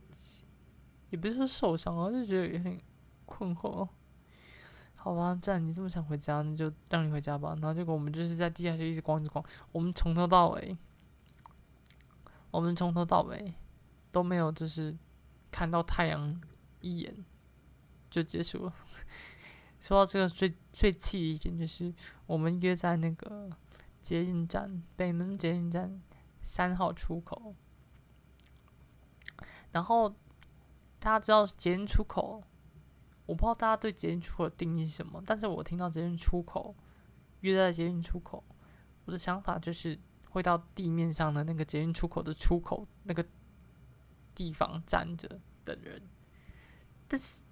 [1.09, 2.79] 也不是说受伤啊，就觉得有点
[3.25, 3.87] 困惑。
[4.95, 7.49] 好吧，既然你这么想回家，那就让你回家吧。
[7.55, 9.43] 然后结果我们就是在地下室一直逛，一直逛。
[9.71, 10.77] 我们从头到尾，
[12.51, 13.53] 我们从头到尾
[14.11, 14.95] 都没有就是
[15.51, 16.39] 看到太阳
[16.79, 17.15] 一眼
[18.09, 18.73] 就结束了。
[19.81, 21.93] 说到这个最最气的一点就是，
[22.25, 23.49] 我们约在那个。
[24.01, 26.01] 捷运站，北门捷运站
[26.41, 27.55] 三号出口。
[29.71, 30.09] 然后
[30.99, 32.43] 大家知道捷运出口，
[33.25, 35.23] 我不知道大家对捷运出口的定义是什么。
[35.25, 36.75] 但是我听到捷运出口，
[37.39, 38.43] 约在捷运出口，
[39.05, 39.97] 我的想法就是
[40.29, 43.25] 会到地面上的那个捷运出口的出口那个
[44.35, 46.01] 地方站着等人。
[47.07, 47.43] 但是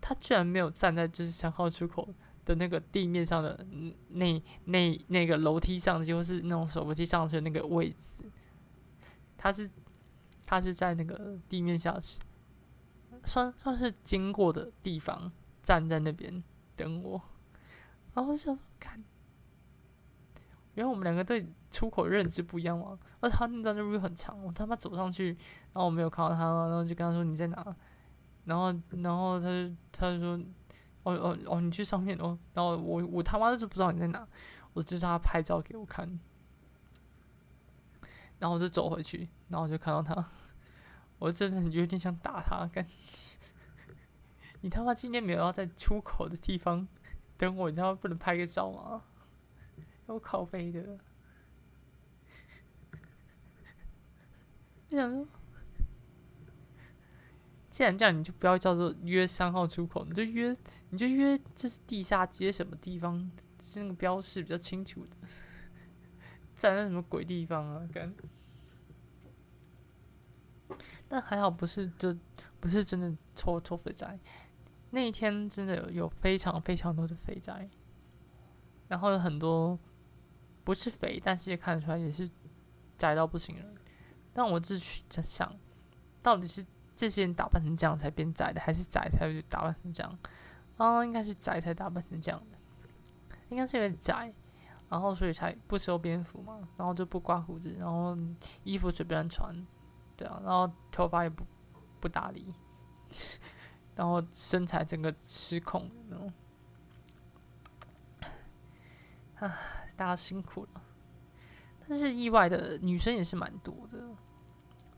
[0.00, 2.12] 他居然没有站在就是三号出口。
[2.44, 3.66] 的那个地面上的
[4.08, 8.30] 那那那个楼梯上，就是那种手扶梯上去的那个位置，
[9.36, 9.70] 他是
[10.44, 12.20] 他是在那个地面下去，
[13.24, 16.42] 算算是经过的地方，站在那边
[16.76, 17.20] 等我。
[18.12, 19.02] 然后就看，
[20.74, 22.98] 因为我们两个对出口认知不一样嘛。
[23.20, 25.28] 而他那段路又很长，我他妈走上去，
[25.72, 27.76] 然后我没有看到他，然后就跟他说你在哪？
[28.44, 30.44] 然后然后他就他就说。
[31.04, 31.60] 哦哦哦！
[31.60, 34.26] 你去上面哦，然后我我他妈的就不知道你在哪，
[34.72, 36.18] 我就叫他拍照给我看，
[38.38, 40.30] 然后我就走回去，然后我就看到他，
[41.18, 42.86] 我真的有点想打他，干！
[44.62, 46.88] 你他妈今天没有要在出口的地方
[47.36, 49.02] 等我，你他妈不能拍个照吗？
[50.08, 50.98] 有靠背的，
[54.88, 55.26] 想说。
[57.74, 60.56] 既然这样，你就不要叫做约三号出口，你就约，
[60.90, 63.28] 你就约，这是地下街什么地方？
[63.60, 65.16] 是那个标识比较清楚的，
[66.54, 67.88] 站在什么鬼地方啊？
[67.92, 68.14] 干！
[71.08, 72.16] 但还好不是，就
[72.60, 74.20] 不是真的抽抽肥宅。
[74.90, 77.68] 那一天真的有有非常非常多的肥宅，
[78.86, 79.76] 然后有很多
[80.62, 82.30] 不是肥，但是也看得出来也是
[82.96, 83.74] 宅到不行人。
[84.32, 85.52] 但我自己在想，
[86.22, 86.64] 到底是？
[86.96, 90.18] 这些人打扮成这样才变宅的，还是宅才会打扮成这样？
[90.76, 92.58] 啊，应该是宅才打扮成这样的，
[93.48, 94.32] 应该是有点宅，
[94.88, 98.16] 然后所以才不修边幅嘛，然后就不刮胡子，然后
[98.62, 99.54] 衣服随便穿，
[100.16, 101.44] 对啊，然后头发也不
[102.00, 102.54] 不打理，
[103.94, 106.32] 然后身材整个失控，那种，
[109.36, 109.56] 啊，
[109.96, 110.82] 大家辛苦了，
[111.88, 113.98] 但是意外的女生也是蛮多的。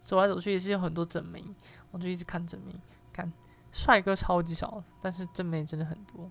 [0.06, 1.42] 走来走去也是有很多正妹，
[1.90, 2.72] 我就一直看正妹，
[3.12, 3.32] 看
[3.72, 6.30] 帅哥超级少，但是正妹真的很多。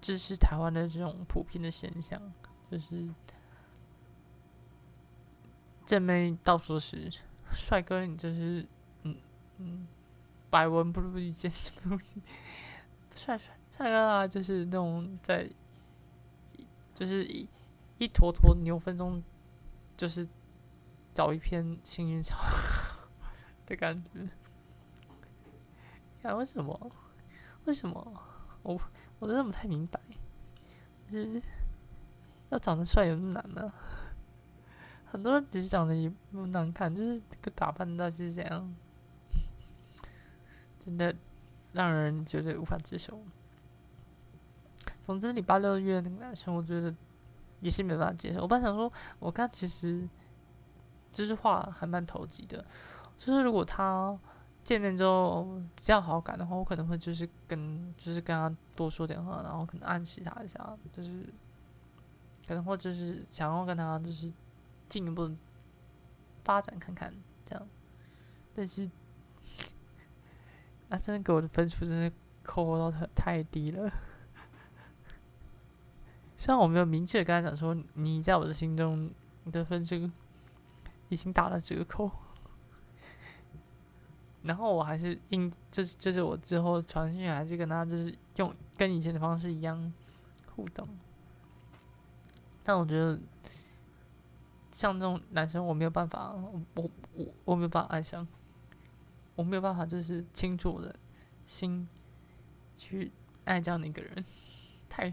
[0.00, 2.32] 这是台湾的这种普遍的现象，
[2.70, 3.12] 就是
[5.84, 7.10] 正妹到处是，
[7.52, 8.64] 帅哥你就是
[9.02, 9.16] 嗯
[9.58, 9.88] 嗯，
[10.48, 12.22] 百闻不如一见什么东西，
[13.16, 15.50] 帅帅帅哥啊，就是那种在，
[16.94, 17.48] 就是一
[17.98, 19.20] 一坨坨牛粪中，
[19.96, 20.24] 就是。
[21.20, 22.38] 找一篇幸运草
[23.66, 24.26] 的感觉，
[26.26, 26.90] 啊为什么？
[27.66, 28.22] 为什么？
[28.62, 28.80] 我
[29.18, 30.00] 我真的不太明白，
[31.10, 31.42] 就是
[32.48, 33.70] 要长得帅有那么难吗？
[35.04, 38.74] 很多人只是长得也不难看，就是个打扮到是怎样，
[40.82, 41.14] 真的
[41.74, 43.22] 让人觉得无法接受。
[45.04, 46.94] 总之，礼拜六月那个男生，我觉得
[47.60, 48.40] 也是没办法接受。
[48.40, 50.08] 我本来想说，我看其实
[51.12, 52.64] 就是话还蛮投机的，
[53.18, 54.18] 就是如果他
[54.64, 61.24] 见面之后比较好感的话，我可能会就是跟就是跟他多说点话，然后可能暗示他一下，就是
[62.46, 64.32] 可能或者是想要跟他就是。
[64.90, 65.30] 进一步
[66.42, 67.14] 发展看看，
[67.46, 67.64] 这样，
[68.56, 68.90] 但是，
[70.88, 73.88] 他 真的给我的分数真是扣到太太低了。
[76.36, 79.08] 虽然我没有明确跟他讲说，你在我的心中，
[79.44, 80.10] 你的分数
[81.10, 82.10] 已经打了折扣，
[84.42, 89.92] 然后我还是应，就是就是我之后传讯还是跟他就是用跟以前的方式一样
[90.56, 90.88] 互动，
[92.64, 93.20] 但我觉得。
[94.72, 96.90] 像这种男生，我没有办法，我我
[97.44, 98.26] 我没有办法爱上，
[99.34, 100.94] 我没有办法，就是倾注我的
[101.44, 101.86] 心
[102.76, 103.10] 去
[103.44, 104.24] 爱这样的一个人，
[104.88, 105.12] 太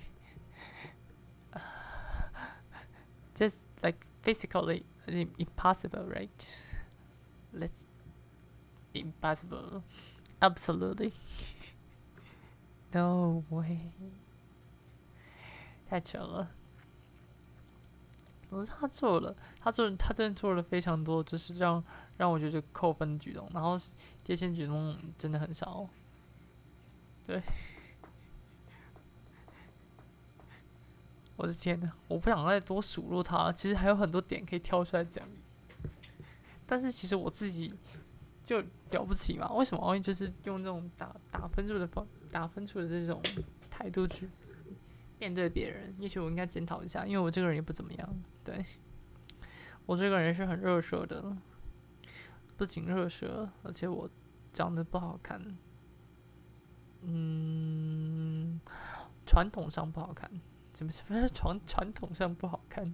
[3.35, 6.29] ，just like physically impossible, right?
[7.53, 7.85] Let's
[8.93, 9.83] impossible,
[10.39, 11.11] absolutely,
[12.91, 13.91] no way，
[15.89, 16.51] 太扯了。
[18.49, 21.83] 不是，他做了，他做，他真的做了非常多，就是让
[22.15, 23.75] 让我觉得扣分举动，然后
[24.23, 25.85] 贴现举动真的很少。
[27.25, 27.43] 对，
[31.37, 35.25] 我的天呐，我不想再多数落他，其实还有很多点可以挑出来讲。
[36.65, 37.73] 但是其实我自己
[38.43, 39.49] 就了不起嘛？
[39.53, 43.21] 为什么奥运就是用这种打打分数的方打分数的这种
[43.69, 44.27] 态度去？
[45.19, 48.23] 面对别人，也许我应该检讨一下，因为我这个人也不怎么样。
[48.43, 48.63] 对，
[49.85, 51.35] 我这个人是很热舌的，
[52.55, 54.09] 不仅热舌，而且我
[54.53, 55.41] 长得不好看。
[57.01, 58.59] 嗯，
[59.25, 60.29] 传统上不好看，
[60.77, 62.93] 怎么什么是传传统上不好看？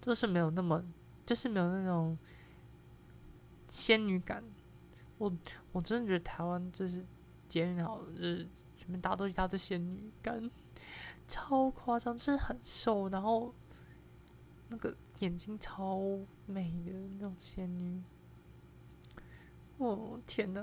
[0.00, 0.84] 就是没有那么，
[1.26, 2.16] 就是没有那种
[3.68, 4.44] 仙女感。
[5.18, 5.36] 我
[5.72, 7.04] 我真的觉得台湾就是
[7.48, 8.48] 节日好，就是。
[8.80, 10.50] 里面大都一大堆仙女感，
[11.28, 13.54] 超夸张，就是很瘦，然后
[14.68, 16.00] 那个眼睛超
[16.46, 18.02] 美的那种仙女。
[19.76, 20.60] 哦天哪！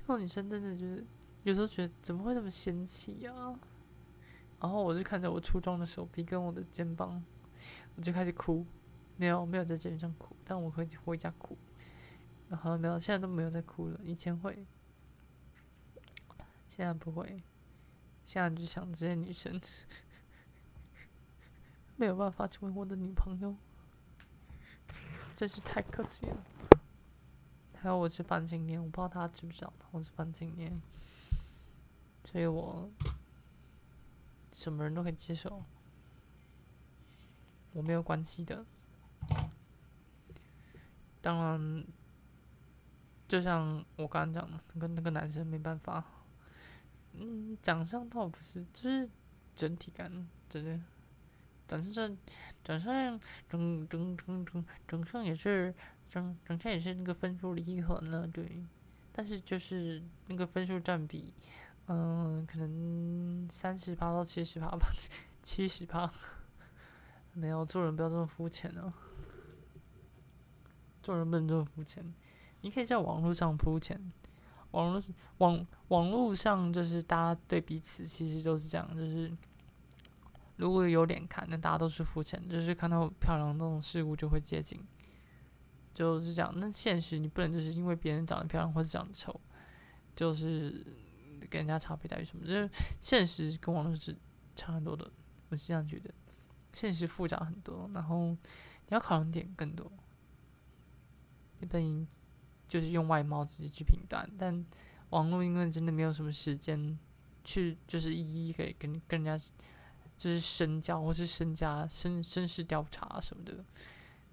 [0.00, 1.06] 那种女生真的就是
[1.44, 3.32] 有时候觉得怎么会这么嫌弃呀？
[4.60, 7.22] 然后我就看着我初中的手臂跟我的肩膀，
[7.96, 8.64] 我就开始哭。
[9.16, 11.56] 没有没有在肩上哭，但我会回家哭。
[12.50, 14.66] 好了没有，现在都没有在哭了，以前会。
[16.68, 17.42] 现在不会，
[18.24, 19.60] 现在就想这些女生
[21.96, 23.54] 没有办法成为我的女朋友，
[25.34, 26.44] 真是太可惜了。
[27.74, 30.80] 还有我是范青年，我不知道他知不知道，我是范青年，
[32.24, 32.90] 所以我
[34.52, 35.62] 什么人都可以接受，
[37.72, 38.64] 我没有关系的。
[41.20, 41.84] 当然，
[43.28, 46.04] 就像我刚刚讲的，跟那个男生没办法。
[47.14, 49.08] 嗯，长相倒不是，就是
[49.54, 50.10] 整体感，
[50.48, 50.80] 真的，
[51.68, 52.16] 长相，
[52.64, 55.74] 长相，整整整整整相也是，
[56.08, 58.64] 整整相也是那个分数的一环了，对。
[59.12, 61.34] 但是就是那个分数占比，
[61.86, 64.88] 嗯，可能三十八到七十八吧，
[65.42, 66.12] 七十八。
[67.34, 68.92] 没有，做人不要这么肤浅哦。
[71.02, 72.14] 做人不能这么肤浅，
[72.60, 74.00] 你可以在网络上肤浅。
[74.70, 75.02] 网络
[75.38, 79.30] 网网络上就是大家对彼此其实都是这样，就是
[80.56, 84.80] 如果有脸看，那大家都是肤浅，就是看到漂亮那种事物就会接近，
[85.92, 86.52] 就是这样。
[86.56, 89.40] 那现实你不能就是因为别人长得漂亮或者长得丑，
[90.14, 90.86] 就是
[91.50, 92.70] 跟人家差别待遇什么，就是
[93.00, 94.16] 现实跟网络是
[94.54, 95.10] 差很多的。
[95.48, 96.12] 我是这样觉得，
[96.72, 98.38] 现实复杂很多，然后你
[98.90, 99.90] 要考量点更多，
[101.60, 102.06] 你本。
[102.68, 104.64] 就是用外貌直接去评断，但
[105.10, 106.98] 网络因为真的没有什么时间
[107.44, 109.46] 去，就是一一给跟跟人家
[110.16, 113.62] 就是深交或是深加深深事调查什么的，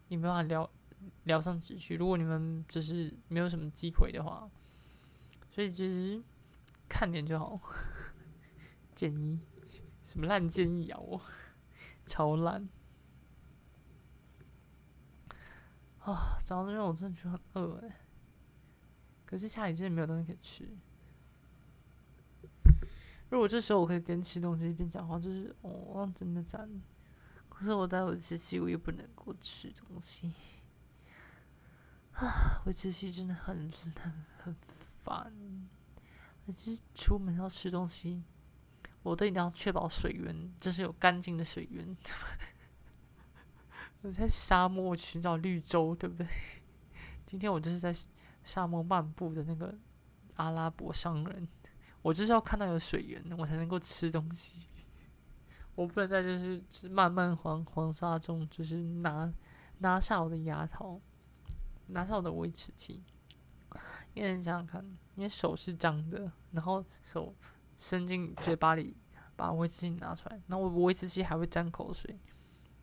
[0.07, 0.69] 你没办法聊
[1.25, 1.97] 聊上几句。
[1.97, 4.49] 如果你们就是没有什么机会的话，
[5.51, 6.23] 所以其实
[6.89, 7.61] 看点就好。
[8.93, 9.39] 建议
[10.03, 10.99] 什么烂建议啊？
[10.99, 11.21] 我
[12.05, 12.67] 超烂
[15.99, 16.37] 啊！
[16.43, 18.01] 讲到这边我真的觉得很饿哎。
[19.25, 20.67] 可是下雨真的没有东西可以吃。
[23.29, 26.67] 如果这时候我可以边吃东西边讲话，就是哦，真的赞。
[27.47, 30.33] 可是我待会吃西，我又不能够吃东西
[32.13, 32.61] 啊！
[32.65, 33.93] 我吃西真的很很
[34.43, 34.55] 很
[35.03, 35.31] 烦。
[36.53, 38.23] 其实出门要吃东西，
[39.03, 41.97] 我都一定要确保水源，就是有干净的水源。
[44.01, 46.27] 我在沙漠寻找绿洲，对不对？
[47.25, 47.93] 今天我就是在
[48.43, 49.75] 沙漠漫步的那个
[50.35, 51.47] 阿拉伯商人。
[52.01, 54.65] 我就是要看到有水源，我才能够吃东西。
[55.75, 59.31] 我不能在就是漫漫黄黄沙中，就是拿
[59.79, 60.99] 拿下我的牙套，
[61.87, 63.03] 拿下我的维持器。
[64.13, 64.83] 因为想想看，
[65.19, 67.35] 你的手是脏的，然后手
[67.77, 68.95] 伸进嘴巴里
[69.35, 72.17] 把维持器拿出来，然后维持器还会沾口水。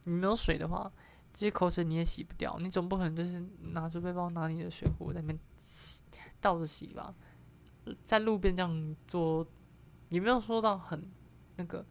[0.05, 0.93] 你没有水的话，
[1.33, 2.59] 这些口水你也洗不掉。
[2.61, 3.41] 你总不可能就是
[3.73, 5.39] 拿出背包拿你的水壶在那边
[6.39, 7.15] 倒着洗吧？
[8.05, 9.47] 在路边这样做，
[10.11, 11.11] 也没有说到很
[11.57, 11.87] 那个，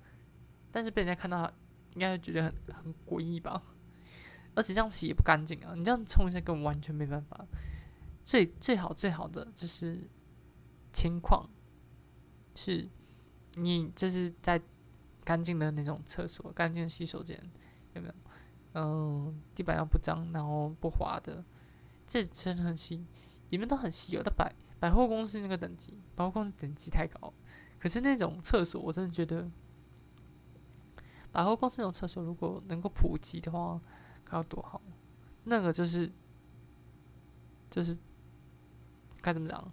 [0.71, 1.51] 但是被人家看到，
[1.95, 3.63] 应该会觉得很很诡异吧。
[4.53, 7.43] 而且这样洗也不干净啊，你这样冲一下根本完全没办法。
[8.23, 9.99] 最最好最好的就是
[10.95, 11.47] 情况
[12.55, 12.89] 是，
[13.55, 14.59] 你这是在
[15.25, 17.37] 干净的那种厕所、干净的洗手间，
[17.93, 18.13] 有没有？
[18.73, 21.43] 嗯，地板要不脏，然后不滑的，
[22.07, 23.05] 这真的很稀，
[23.49, 24.55] 里面都很稀有的百。
[24.79, 27.33] 百货公司那个等级，百货公司等级太高。
[27.79, 29.49] 可是那种厕所，我真的觉得，
[31.31, 33.79] 百货公司那种厕所如果能够普及的话，
[34.25, 34.81] 该有多好。
[35.45, 36.11] 那个就是，
[37.69, 37.97] 就是
[39.21, 39.71] 该怎么讲，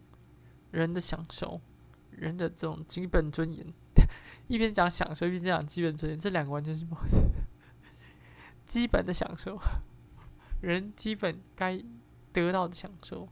[0.73, 1.61] 人的享受，
[2.11, 3.65] 人的这种基本尊严。
[4.49, 7.23] 一边讲享受，一边讲基本尊严，这两个完全是矛盾。
[8.67, 9.61] 基本的享受，
[10.61, 11.81] 人基本该
[12.33, 13.29] 得到的享受。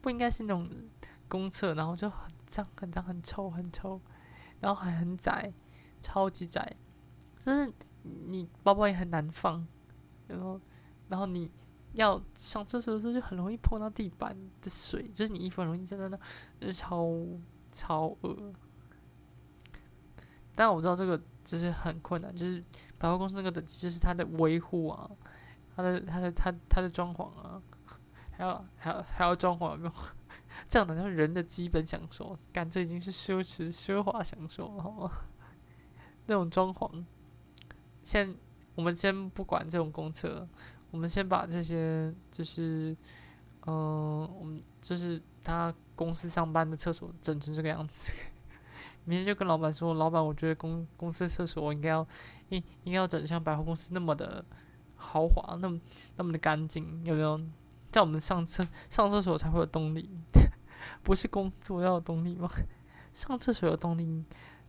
[0.00, 0.68] 不应该是那种
[1.28, 4.00] 公厕，然后就很脏、很脏、很臭、很臭，
[4.60, 5.52] 然后还很窄，
[6.00, 6.76] 超级窄，
[7.44, 9.66] 就是你包包也很难放，
[10.28, 10.60] 然后，
[11.08, 11.50] 然后你
[11.92, 16.18] 要上厕所的时候就很容易碰到地板的水，就是你衣服很容易沾在那，
[16.60, 17.06] 就是超
[17.72, 18.52] 超恶。
[20.54, 22.62] 但我知道这个就是很困难，就是
[22.98, 25.10] 百货公司那个等级，就是它的维护啊，
[25.76, 27.62] 它的、它的、它、它的装潢啊。
[28.30, 29.92] 还要还要还要装潢用，
[30.68, 32.38] 这样的叫人的基本享受。
[32.52, 35.10] 干这已经是奢侈奢华享受了，好吗？
[36.26, 37.04] 那种装潢，
[38.04, 38.36] 先
[38.76, 40.48] 我们先不管这种公厕，
[40.90, 42.96] 我们先把这些就是，
[43.66, 48.12] 嗯，我们就是他公司上班的厕所整成这个样子。
[49.04, 52.06] 明天就跟老板说，老板，我觉得公公司的厕所我应该要
[52.50, 54.44] 应应该要整像百货公司那么的
[54.96, 55.80] 豪华，那么
[56.16, 57.40] 那么的干净，有没有？
[57.90, 60.10] 在我们上厕上厕所才会有动力，
[61.02, 62.50] 不是工作要有动力吗？
[63.14, 64.24] 上厕所有动力，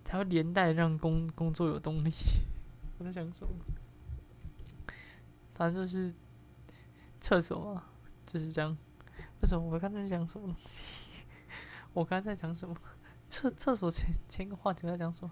[0.05, 2.11] 才会连带让工工作有动力。
[2.97, 3.49] 我在想什么？
[5.59, 6.13] 反正就是
[7.19, 7.83] 厕所嘛，
[8.25, 8.77] 就是这样。
[9.41, 11.25] 为什么我刚才讲什么东西？
[11.91, 12.73] 我刚才在讲什么？
[13.27, 15.29] 厕厕所前前一个话题在讲什么？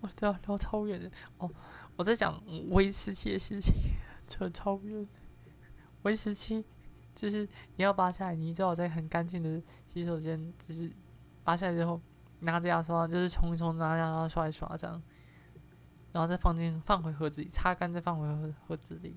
[0.00, 1.48] 我都要聊超远的哦！
[1.94, 3.72] 我在讲维持器的事情，
[4.26, 5.06] 扯超远。
[6.02, 6.64] 维持器
[7.14, 10.90] 就是你要拔下来，你最好在很干净的洗手间，就是
[11.44, 12.00] 拔下来之后，
[12.40, 15.00] 拿着牙刷就是冲一冲，拿牙刷刷一刷这样，
[16.12, 19.16] 然后再放进放回盒子里，擦干再放回盒盒子里。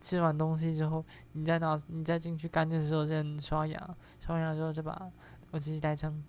[0.00, 5.10] 吃完东西之后，你再拿你再进去干净的时候先刷牙，刷完牙之后再把
[5.50, 6.22] 我自己带上。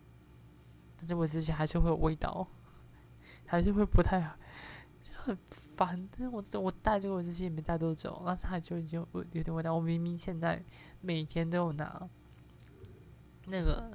[0.97, 2.47] 但是我自己还是会有味道，
[3.45, 4.36] 还是会不太好，
[5.01, 5.38] 就很。
[5.76, 9.74] 烦，但是我我带这个我自己也没带多久，但是它就已经有有点味道。
[9.74, 10.64] 我明明现在
[11.01, 12.08] 每天都有拿
[13.47, 13.91] 那个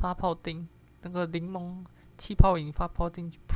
[0.00, 0.68] 发泡钉，
[1.02, 1.84] 那个柠檬
[2.18, 3.54] 气泡饮发泡钉，不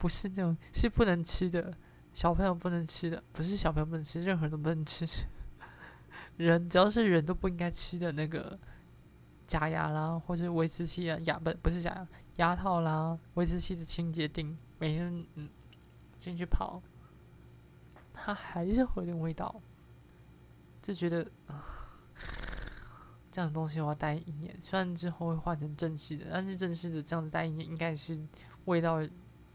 [0.00, 1.72] 不是那种是不能吃的，
[2.12, 5.06] 小朋友不能吃的，不是小朋友不能吃，任何人都不能吃。
[6.38, 8.58] 人只要是人都不应该吃的那个
[9.46, 15.48] 假牙啦，或者维持器啊，牙不不是假牙，牙套啦，维持器的清洁钉，每天嗯。
[16.20, 16.82] 进去泡，
[18.12, 19.58] 它还是会有点味道，
[20.82, 21.24] 就觉得
[23.32, 28.22] 这样的东西我要戴一年，虽然之后会换成正式的，但是正式的这样子戴一年，应该是
[28.66, 29.00] 味道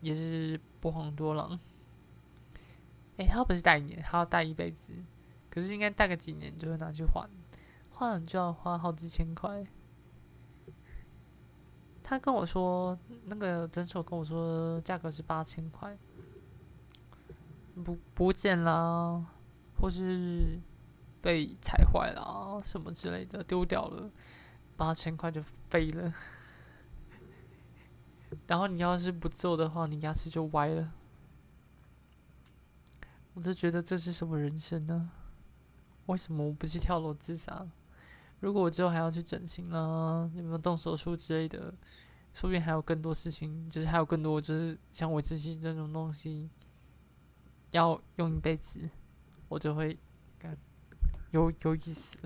[0.06, 1.60] 也是不遑多让。
[3.18, 4.94] 哎，他不是戴一年，他要戴一辈子，
[5.50, 7.28] 可是应该戴个几年就会拿去换，
[7.90, 9.66] 换了就要花好几千块。
[12.04, 12.96] 他跟我说，
[13.26, 15.98] 那个诊所跟我说价格是八千块。
[17.84, 19.26] 不不见啦，
[19.80, 20.60] 或是
[21.22, 24.10] 被踩坏了什么之类的，丢掉了，
[24.78, 26.14] 八千块就飞了。
[28.48, 30.92] 然后你要是不做的话，你牙齿就歪了。
[33.34, 35.10] 我就觉得这是什么人生呢？
[36.06, 37.68] 为什么我不去跳楼自杀？
[38.40, 41.74] 如果我之后还要去整形啊，有没有动手术之类的？
[42.34, 46.50] 说不定还有更多事情，就是还有更多，就是像我自己这种东西，
[47.72, 48.90] 要用一辈子，
[49.48, 49.98] 我就会
[50.38, 50.58] 感
[51.32, 52.18] 有有意思。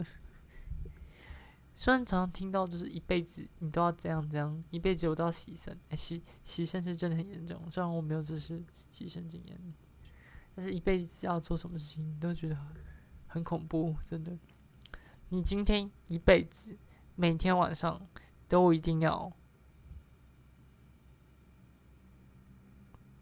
[1.80, 7.72] 虽然常常听到就是一辈子你都要这样这样，一辈子我都要牺牲，哎，牺牺牲是真的很严重。
[7.72, 8.60] 虽然我没有这是
[8.92, 9.58] 牺牲经验，
[10.54, 12.58] 但是一辈子要做什么事情你都觉得
[13.28, 14.38] 很恐怖，真的。
[15.30, 16.78] 你今天一辈子
[17.16, 18.06] 每天晚上
[18.50, 19.32] 都一定要。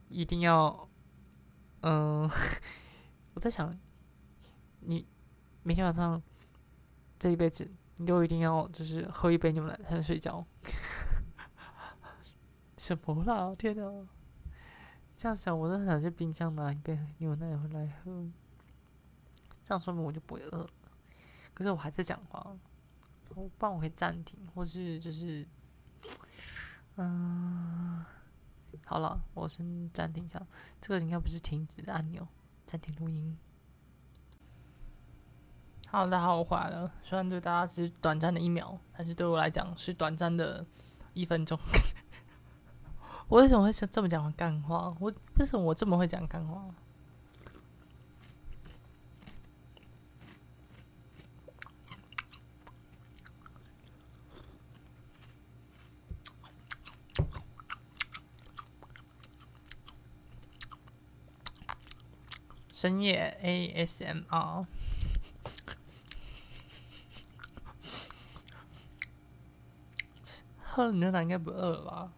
[0.10, 0.90] 一定要，
[1.82, 2.28] 嗯，
[3.36, 3.78] 我在想，
[4.80, 5.06] 你
[5.62, 6.20] 每天晚上
[7.20, 10.46] 这一辈子，你都一定要就是喝一杯牛奶才能睡觉？
[12.78, 13.54] 什么啦？
[13.56, 14.08] 天哪！
[15.16, 18.26] 这样想，我都很想去冰箱拿一杯牛奶回来喝。
[19.66, 20.68] 这样说明我就不会饿。
[21.54, 22.56] 可是我还在讲话，
[23.30, 25.48] 我不然我可以暂停，或是就是，
[26.98, 28.06] 嗯。
[28.86, 30.40] 好了，我先暂停一下。
[30.80, 32.26] 这个应该不是停止的按钮，
[32.66, 33.36] 暂停录音。
[35.90, 36.92] 好，大家好，我回来了。
[37.02, 40.66] 虽然对大家只是短暂的一秒，但是对我来讲是短暂的
[41.14, 41.58] 一分钟。
[43.30, 44.94] 我为什么会这么讲干话？
[45.00, 45.10] 我
[45.40, 46.62] 为什么我这么会讲干话？
[62.74, 64.66] 深夜 ASMR，
[70.78, 72.12] 喝了牛奶应该不饿了吧？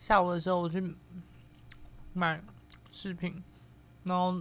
[0.00, 0.96] 下午的时候我去
[2.12, 2.42] 买
[2.90, 3.40] 饰品，
[4.02, 4.32] 然后，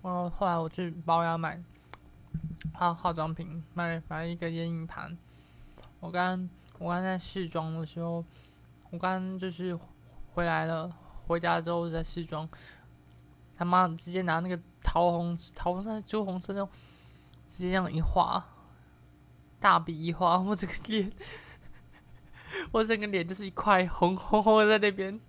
[0.00, 1.60] 然后后来我去保养买，
[2.72, 5.18] 还有化妆品，买买了一个眼影盘。
[5.98, 8.24] 我刚我刚在试妆的时候，
[8.90, 9.76] 我刚就是
[10.34, 10.88] 回来了，
[11.26, 12.48] 回家之后在试妆，
[13.62, 16.68] 他妈直接拿那个桃红桃红色、朱红色那种，
[17.46, 18.44] 直接这样一画，
[19.60, 21.12] 大笔一画，我整个脸，
[22.72, 25.20] 我整个脸就是一块红红红的在那边，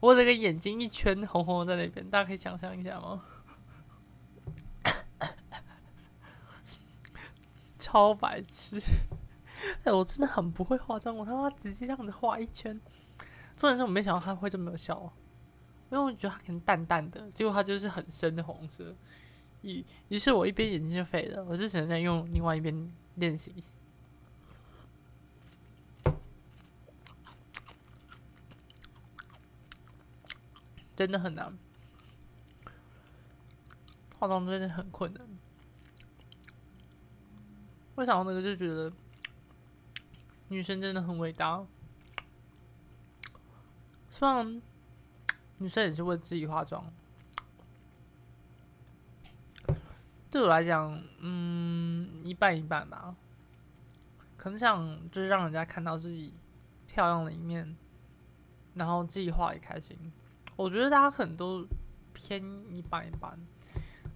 [0.00, 3.22] 我整个眼睛一圈红红的在那边，大家可以想象一下吗？
[7.78, 8.80] 超白痴。
[9.84, 12.80] 哎，我真的很不会化妆，我他妈直接这样子画一圈。
[13.54, 15.12] 重点是我没想到他会这么有效，
[15.90, 18.94] 因为我觉得它可能淡淡的，结果它就是很深的红色。
[19.62, 23.52] 于于是，我一边眼睛就废了，我就只能在用另外一边练习。
[30.96, 31.56] 真的很难，
[34.18, 35.26] 化妆真的很困难。
[37.96, 38.92] 我想到那个就觉得。
[40.52, 41.64] 女生真的很伟大，
[44.10, 44.60] 虽然
[45.60, 46.84] 女生也是为自己化妆。
[50.30, 53.14] 对我来讲，嗯，一半一半吧。
[54.36, 56.32] 可能想就是让人家看到自己
[56.86, 57.76] 漂亮的一面，
[58.74, 59.96] 然后自己画也开心。
[60.56, 61.66] 我觉得大家可能都
[62.14, 62.42] 偏
[62.74, 63.38] 一半一半。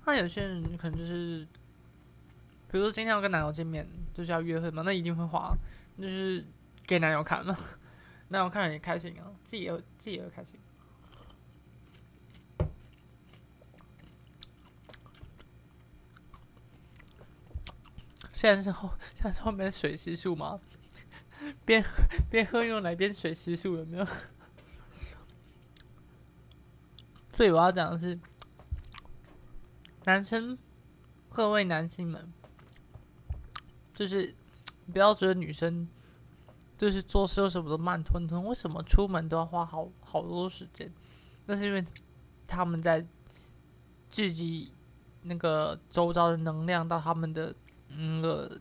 [0.07, 1.47] 那有些人可能就是，
[2.71, 5.55] 比如说今天要跟男友见面，就是要约会嘛，那一定会画。
[5.99, 6.45] 就是
[6.87, 7.59] 给男友看嘛，
[8.29, 10.59] 男友看了也开心啊，自己也自己也会开心。
[18.35, 20.61] 现在是后现在是后面水时数吗？
[21.65, 21.83] 边
[22.31, 24.05] 边喝用来边水时数有没有？
[27.33, 28.19] 所以我要讲的是，
[30.05, 30.59] 男生
[31.31, 32.31] 各位男性们，
[33.95, 34.35] 就是。
[34.93, 35.89] 不要觉得女生
[36.77, 40.93] 就是做事什么都慢吞吞，为什么出门都要花好好多时间？
[41.47, 41.83] 那是因为
[42.47, 43.03] 他们在
[44.11, 44.75] 聚集
[45.23, 47.55] 那个周遭的能量到他们的
[47.97, 48.61] 那个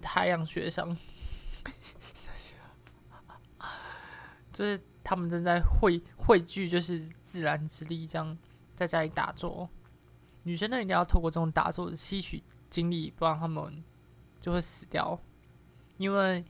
[0.00, 0.96] 太阳穴上，
[4.52, 8.36] 就是他们正在汇汇聚，就是自然之力，这样
[8.74, 9.68] 在家里打坐。
[10.44, 13.82] 女生呢，一定要透过这种打坐吸取精力，不然他们。
[14.42, 15.20] 就会死掉，
[15.98, 16.44] 因为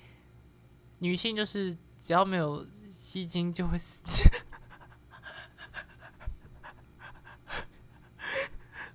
[1.01, 4.03] 女性就是只要没有吸睛就会死。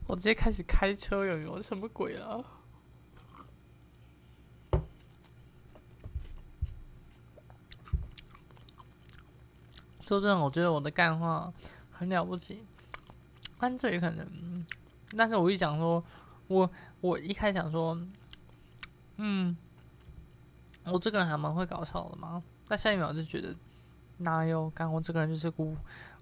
[0.08, 1.62] 我直接开始开车，有没有？
[1.62, 2.44] 什么鬼啊？
[10.02, 11.54] 说真的，我觉得我的干话
[11.92, 12.64] 很了不起，
[13.60, 14.66] 但这也可能。
[15.18, 16.02] 但是我一讲说，
[16.48, 16.70] 我
[17.02, 18.00] 我一开想说，
[19.18, 19.58] 嗯，
[20.86, 22.42] 我这个人还蛮会搞笑的嘛。
[22.70, 23.54] 但下一秒就觉得，
[24.20, 24.70] 哪有？
[24.70, 25.76] 干我这个人就是无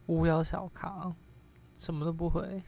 [0.07, 1.13] 无聊小咖，
[1.77, 2.63] 什么都不会。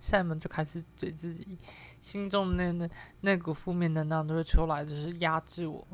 [0.00, 1.58] 下一秒就开始嘴自己，
[2.00, 2.88] 心中那那
[3.20, 5.86] 那股负面能量都会出来，就是压制我，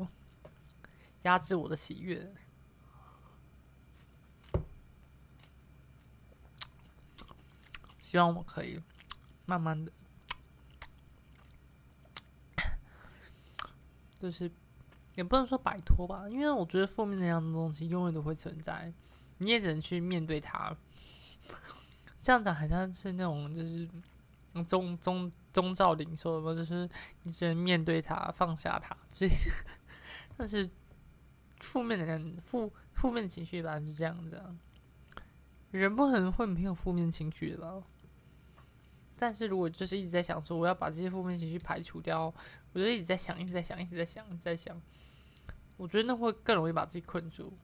[1.23, 2.33] 压制我的喜悦。
[7.99, 8.81] 希望我可以
[9.45, 9.91] 慢慢的，
[14.21, 14.49] 就是
[15.15, 18.93] 也不能说摆脱吧，因为我觉得负面那样的东西永远都会存在，
[19.39, 20.77] 你也只能去面对它。
[22.25, 23.87] 这样讲好像是那种就是
[24.67, 26.89] 宗宗宗教领袖的就是
[27.21, 28.97] 你只能面对它，放下它。
[29.11, 29.31] 所以，
[30.35, 30.67] 但是
[31.59, 34.43] 负面的人负负面情绪一般是这样子，
[35.69, 37.83] 人不可能会没有负面情绪的？
[39.19, 42.33] 但是如果就是一直在想说我要把这些负面情绪排除掉，
[42.73, 44.81] 我就一直在想，一直在想，一直在想，一直在想，
[45.77, 47.55] 我觉得那会更容易把自己困住。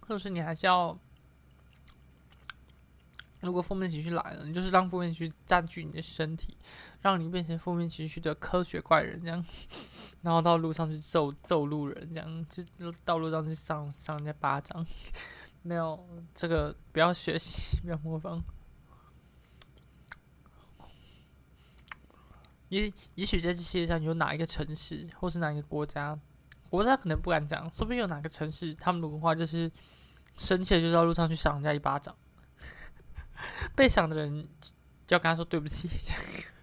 [0.00, 0.98] 或者是你还是要，
[3.40, 6.56] 如果负面情绪来了，你就是让负面情绪占据你的身体，
[7.00, 9.44] 让你变成负面情绪的科学怪人这样，
[10.22, 12.46] 然后到路上去揍揍路人这样，
[12.78, 14.84] 就到路上去上上人家巴掌。
[15.62, 18.42] 没有这个，不要学习，不要模仿。
[22.70, 26.18] 也也许在这世界上有哪一个城市，或是哪一个国家，
[26.70, 29.70] 国家可能不敢讲，说不定有哪个城市，他们的文化就是
[30.36, 32.16] 生气了就到路上去赏人家一巴掌，
[33.74, 34.48] 被想的人
[35.06, 35.88] 就要跟他说对不起，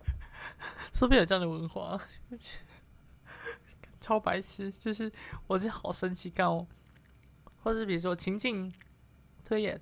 [0.93, 1.99] 说不定有这样的文化，
[4.01, 5.11] 超白痴，就是
[5.47, 6.65] 我是好生气干哦，
[7.63, 8.71] 或是比如说情境。
[9.45, 9.79] 推演，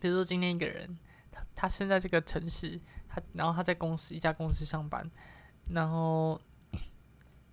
[0.00, 0.98] 比如说今天一个人，
[1.30, 5.10] 他他生在这个城市，他然后他在公司一家公司上班，
[5.68, 6.40] 然后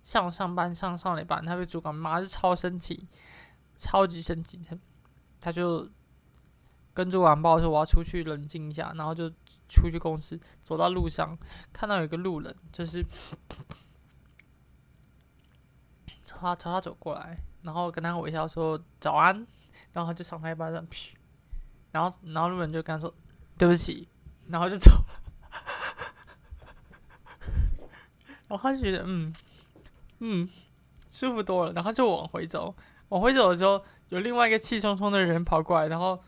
[0.02, 3.06] 上上班上上了一半，他被主管骂，就超生气，
[3.76, 4.78] 超级生气，他
[5.38, 5.86] 他就
[6.94, 9.28] 跟主管报说我要出去冷静一下，然后就
[9.68, 11.38] 出去公司，走到路上
[11.72, 13.04] 看到有个路人，就是
[16.24, 19.46] 朝他朝他走过来，然后跟他微笑说早安。
[19.92, 20.86] 然后他就赏他一巴掌，
[21.90, 23.12] 然后然后路人就跟他说
[23.56, 24.06] 对不起，
[24.48, 25.04] 然后就走了。
[28.46, 29.32] 然后他就觉得嗯
[30.18, 30.48] 嗯
[31.10, 32.74] 舒服多了，然后就往回走。
[33.08, 36.22] 往回走的时候，有另外一个气冲冲的人跑过来，然后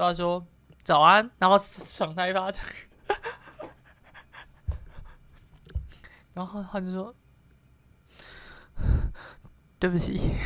[0.00, 0.46] 他说
[0.82, 2.64] 早安，然后赏他一巴掌。
[6.32, 7.14] 然后他就说
[9.78, 10.36] 对不起。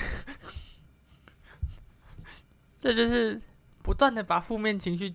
[2.78, 3.40] 这就是
[3.82, 5.14] 不断的把负面情绪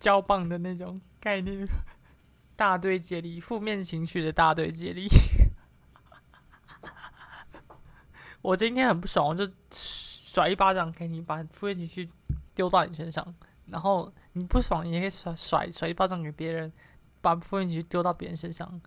[0.00, 1.66] 交棒的那种概念，
[2.56, 5.06] 大队接力，负面情绪的大队接力。
[8.40, 12.10] 我今天很不爽，我就甩一巴掌给你，把负面情绪
[12.54, 13.34] 丢到你身上。
[13.66, 16.70] 然后你不爽，你也可以甩甩甩一巴掌给别人，
[17.20, 18.80] 把负面情绪丢到别人身上。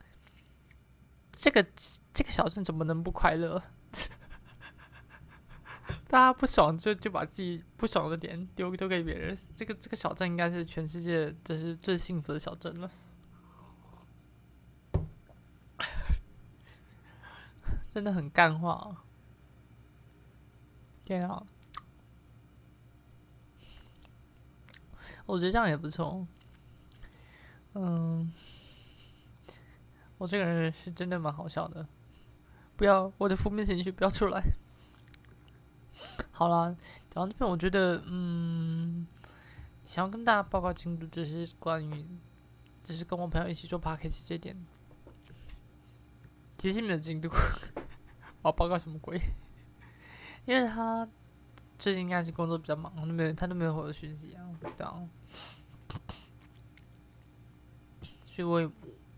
[1.31, 1.65] 这个
[2.13, 3.61] 这个小镇怎么能不快乐？
[6.07, 12.89] 大家不爽就就把自己不爽的点丢丢给别人，这个这个小镇应该是全世界就是最幸福的小镇了，
[17.89, 19.03] 真的很干话，
[21.03, 21.45] 天啊！
[25.25, 26.25] 我觉得这样也不错，
[27.73, 28.31] 嗯，
[30.17, 31.87] 我这个人是真的蛮好笑的，
[32.75, 34.43] 不要我的负面情绪不要出来。
[36.31, 36.75] 好了，
[37.09, 39.07] 讲到这边，我觉得，嗯，
[39.83, 42.05] 想要跟大家报告进度，就是关于，
[42.83, 44.55] 就是跟我朋友一起做 p a c k a g 这点，
[46.57, 47.29] 其实没有进度。
[48.43, 49.19] 我要报告什么鬼？
[50.45, 51.07] 因为他
[51.77, 55.07] 最近应该是工作比较忙，都没有他都没有回我讯息啊，对啊。
[58.23, 58.69] 所以我也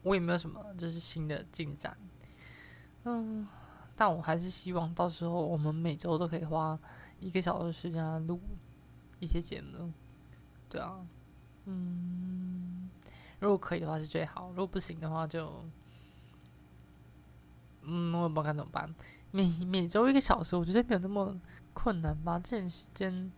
[0.04, 1.98] 我也没有什么就是新的进展，
[3.04, 3.48] 嗯，
[3.96, 6.78] 但我还是希望到时候我们每周都可以花。
[7.20, 8.40] 一个小时时间录
[9.20, 9.92] 一些节目，
[10.70, 11.04] 对啊，
[11.66, 12.88] 嗯，
[13.40, 15.66] 如果可以的话是最好，如果不行的话就，
[17.82, 18.94] 嗯，我也不知道该怎么办。
[19.32, 21.36] 每每周一个小时，我觉得没有那么
[21.78, 22.42] 困难吧。
[22.44, 23.32] 这点时间，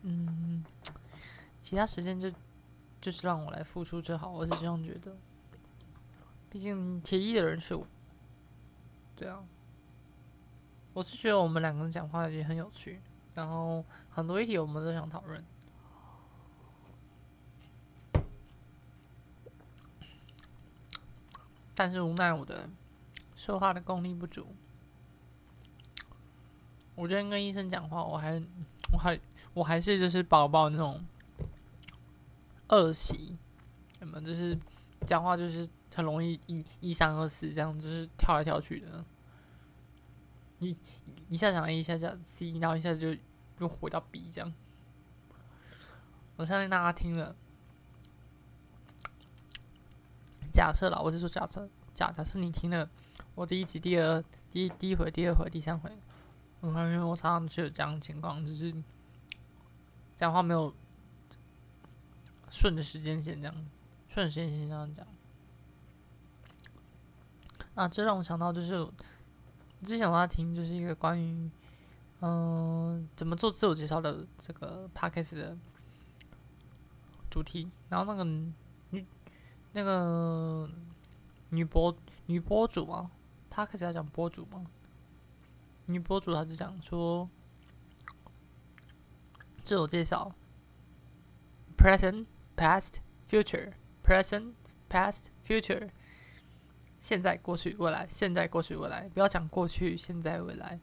[0.00, 0.64] 嗯，
[1.62, 2.32] 其他时间就
[2.98, 4.30] 就是让我来付出就好。
[4.30, 5.14] 我是这样觉得。
[6.48, 7.86] 毕竟铁一的人是我，
[9.14, 9.44] 对啊。
[10.94, 13.02] 我是觉得我们两个人讲话也很有趣，
[13.34, 15.44] 然后很多议题我们都想讨论。
[21.74, 22.66] 但是无奈我的
[23.36, 24.46] 说话的功力不足。
[26.96, 28.42] 我今天跟医生讲话，我还
[28.90, 29.20] 我还
[29.52, 31.04] 我还是就是宝宝那种
[32.68, 33.36] 恶习，
[33.98, 34.58] 什么就是
[35.04, 39.04] 讲话就是很容易一一三二四这样，就是跳来跳去的，
[40.58, 40.74] 一
[41.28, 43.14] 一下讲 A 一下讲 C，然后一下就
[43.58, 44.52] 又回到 B 这样。
[46.36, 47.36] 我相信大家听了。
[50.52, 52.88] 假设了，我是说假设，假假设你听了
[53.34, 55.90] 我第一集、第二、第一第一回、第二回、第三回，
[56.66, 58.74] 我发现我常常就有这样的情况，就是
[60.16, 60.74] 讲话没有
[62.50, 63.54] 顺着时间线这样，
[64.08, 65.06] 顺时间线这样讲。
[67.74, 68.88] 啊，这让我想到就是
[69.84, 71.50] 之前我要听就是一个关于
[72.20, 75.56] 嗯怎么做自我介绍的这个 podcast 的
[77.30, 79.06] 主题，然后那个女。
[79.72, 80.66] 那个
[81.50, 81.94] 女博
[82.24, 83.10] 女博主啊，
[83.50, 84.64] 她开始要讲博主吗？
[85.86, 87.28] 女博主她就讲说
[89.62, 90.34] 自我介绍
[91.76, 92.26] ：present、
[92.56, 92.94] past、
[93.28, 93.72] future、
[94.04, 94.52] present、
[94.88, 95.90] past、future。
[96.98, 98.06] 现在、过去、未来。
[98.10, 99.08] 现在、过去、未来。
[99.14, 100.80] 不要讲过去、现在、未来。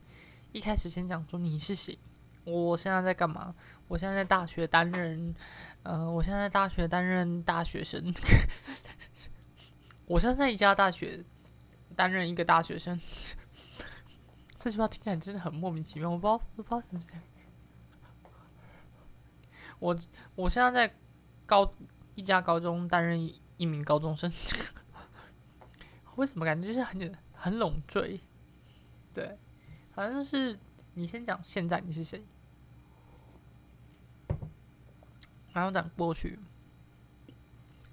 [0.54, 1.98] 一开始先讲说你是谁，
[2.46, 3.54] 我现在在干嘛？
[3.88, 5.34] 我现在在大学担任，
[5.82, 8.14] 呃，我现在在大学担任大学生。
[10.06, 11.24] 我现在在一家大学
[11.96, 13.00] 担任一个大学生，
[14.64, 16.10] 这句话听起来真的很莫名其妙。
[16.10, 17.02] 我不知道，不知道什么。
[19.80, 20.00] 我
[20.36, 20.96] 我现在在
[21.46, 21.70] 高
[22.16, 23.22] 一家高中担任
[23.58, 24.32] 一名高中生，
[26.16, 28.22] 为什么感觉就是很很拢赘？
[29.14, 29.38] 对，
[29.92, 30.58] 反正就是
[30.94, 32.24] 你先讲现在你是谁，
[35.52, 36.40] 然后讲过去，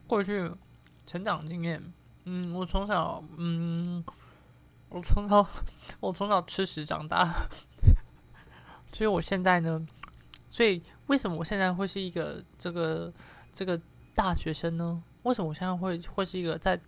[0.07, 0.49] 过去
[1.05, 1.93] 成长经验。
[2.27, 4.05] 嗯，我从小，嗯，
[4.91, 5.47] 我从小，
[6.01, 7.49] 我从小吃屎长大，
[8.93, 9.87] 所以我现在呢，
[10.49, 13.13] 所以为什么我现在会是一个这个
[13.53, 13.81] 这个
[14.15, 15.03] 大学生呢？
[15.23, 16.81] 为什么我现在会会是一个在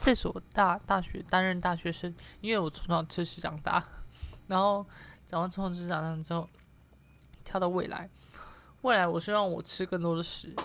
[0.00, 2.12] 这所大大学担任大学生？
[2.40, 3.82] 因为我从小吃屎长大，
[4.48, 4.84] 然后
[5.26, 6.48] 长完从小吃长大之后，
[7.44, 8.10] 跳到未来，
[8.82, 10.52] 未来我希望我吃更多的屎。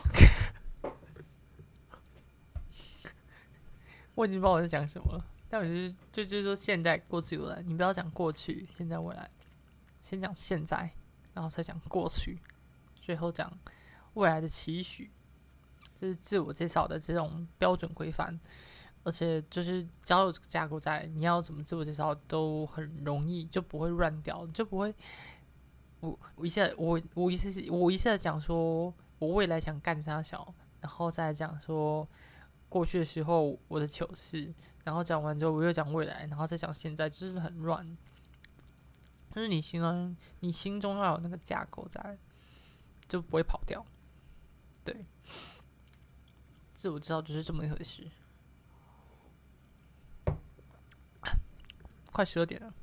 [4.16, 5.24] 我已经不知道我在讲什么了，
[5.54, 9.30] 但我就是就就是说现在、过去、未来，你不要讲过去、现在、未来，
[10.02, 10.89] 先讲现在，
[11.34, 12.39] 然后再讲过去，
[13.02, 13.52] 最后讲
[14.14, 15.12] 未来的期许，
[15.99, 18.39] 这是自我介绍的这种标准规范，
[19.04, 24.95] 而且就是只要有这个架构在，你要怎么自我介绍都很容易，就不会乱掉，就不会
[25.99, 32.08] 我我一下我我一次我一下讲说我未来想干啥小，然后再讲说。
[32.72, 34.49] 过去的时候，我的糗事，
[34.84, 37.98] 然后讲完之后，我又讲未来，然后再讲现在，就是很乱。
[39.34, 42.18] 就是你心中，你心中要有那个架构在，
[43.08, 43.86] 就不会跑掉。
[44.84, 45.06] 对，
[46.74, 48.10] 自我知道就是这么一回事。
[52.12, 52.74] 快十二点了，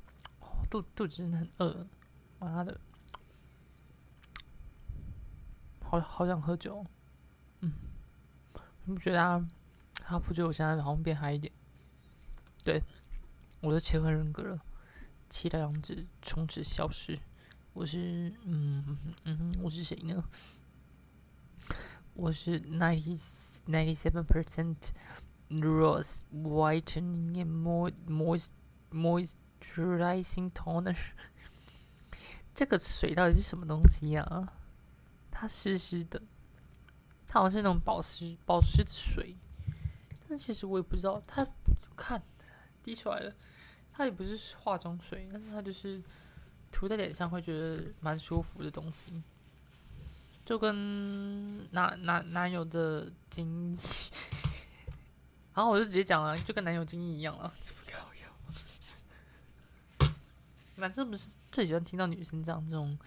[0.71, 1.87] 肚肚子真的很饿，
[2.39, 2.79] 妈的，
[5.83, 6.83] 好好想喝酒。
[7.59, 7.71] 嗯，
[8.85, 9.47] 你不觉得啊？
[9.93, 11.53] 他不觉得我现在好像变嗨一点，
[12.63, 12.83] 对，
[13.61, 14.59] 我都切换人格了，
[15.29, 17.17] 期待样子从此消失。
[17.73, 20.23] 我是，嗯嗯，我是谁呢？
[22.13, 23.17] 我是 ninety
[23.67, 24.75] ninety seven percent
[25.49, 28.49] rose whitening and moist
[28.91, 30.97] moisturizing toner。
[32.53, 34.51] 这个水到底是什么东西呀？
[35.31, 36.21] 它湿湿的，
[37.25, 39.37] 它好像是那种保湿保湿的水。
[40.27, 41.47] 但其实我也不知道，它
[41.95, 42.21] 看
[42.83, 43.33] 滴出来了，
[43.93, 46.01] 它也不是化妆水，但是它就是
[46.71, 49.21] 涂在脸上会觉得蛮舒服的东西，
[50.45, 53.79] 就跟男男男友的精液，
[55.53, 58.25] 然后我就直接讲了，就跟男友精液一样了，这么搞笑。
[60.75, 62.97] 男生不是最喜欢听到女生这样这种，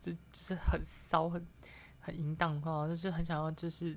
[0.00, 1.46] 就就是很骚、很
[2.00, 3.94] 很淫荡的话，就是很想要，就是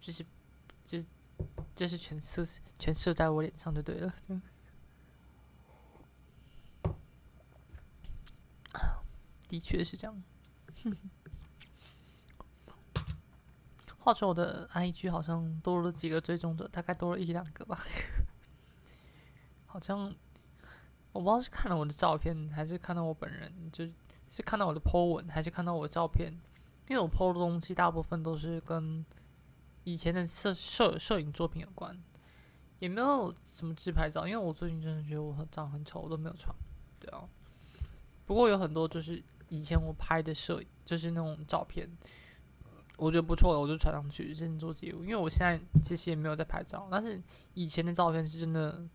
[0.00, 0.24] 就是。
[0.86, 1.06] 就就是
[1.76, 2.44] 全射
[2.78, 4.14] 全射在我脸上就对了。
[9.48, 10.22] 的确是这样。
[13.98, 17.78] 话说我的 IG 好像多了几个追踪者，大概多了一两个吧。
[19.66, 20.14] 好像
[21.12, 23.84] 我不知道是看了我的照片，还是看到我本人，就
[24.30, 26.32] 是看到我的 po 文，还是看到我的照片。
[26.88, 29.04] 因为我 po 的东西大部分都是跟
[29.84, 31.98] 以前的摄摄摄影作品有关，
[32.78, 34.26] 也没有什么自拍照。
[34.26, 36.54] 因为我最近真的觉得我长很丑，我都没有穿。
[36.98, 37.28] 对啊，
[38.26, 41.88] 不过有很多就是以前我拍的摄，就是那种照片。
[42.96, 45.02] 我觉得不错的，我就传上去，认真做记录。
[45.02, 47.18] 因为我现在其实也没有在拍照，但是
[47.54, 48.86] 以前的照片是真的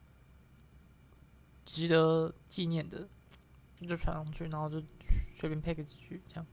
[1.66, 3.08] 值得纪念的，
[3.82, 4.80] 就传上去，然后就
[5.34, 6.46] 随便配个几句这样。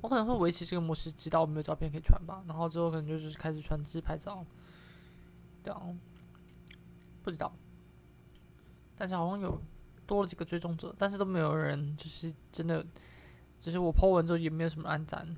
[0.00, 2.42] 我可能会维持这个模式，直到我没有照片可以传吧。
[2.46, 4.44] 然后之后可能就是开始传自拍照，
[5.62, 5.98] 这样
[7.22, 7.52] 不知道。
[8.96, 9.60] 但是好像有
[10.06, 12.84] 多了几个追踪者，但是都没有人，就是真的，
[13.60, 15.36] 就是我 po 文之后也没有什么按赞。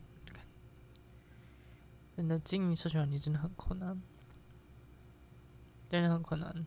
[2.16, 4.02] 真的经营社群软件真的很困难，
[5.88, 6.66] 真的很困难。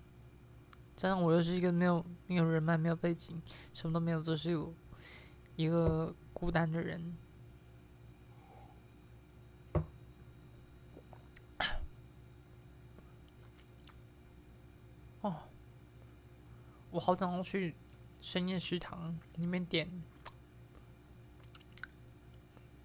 [0.95, 3.39] 加上我又是一个没有没有人脉、没有背景、
[3.71, 4.73] 什么都没有，就是有
[5.55, 7.15] 一个孤单的人。
[15.21, 15.35] 哦，
[16.93, 17.75] 我好想要去
[18.21, 19.89] 深夜食堂里面点，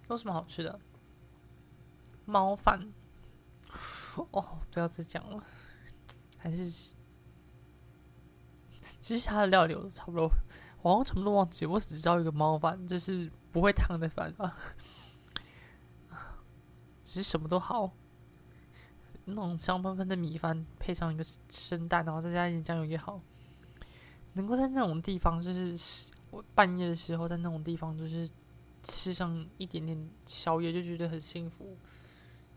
[0.09, 0.79] 有什么好吃的？
[2.25, 2.91] 猫饭，
[4.31, 5.43] 哦，不要再讲了，
[6.39, 6.95] 还是
[8.99, 10.27] 其实它的料理我都差不多，
[10.81, 14.57] 我好像全部都忘记，我只知道一个猫饭，就是不会烫的饭吧。
[17.03, 17.91] 其实什么都好，
[19.25, 23.21] 那种香喷喷的米饭配上一个生蛋，然后再加一点酱油也好。
[24.39, 28.29] 能够在那种地方，就是我半夜的时候在那种地方，就是
[28.81, 31.77] 吃上一点点宵夜，就觉得很幸福。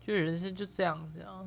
[0.05, 1.45] 就人生就这样子啊！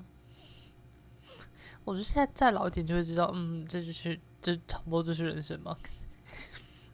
[1.85, 5.77] 我觉得现在再老一点就会知道，嗯，这就是这差不多就是人生嘛。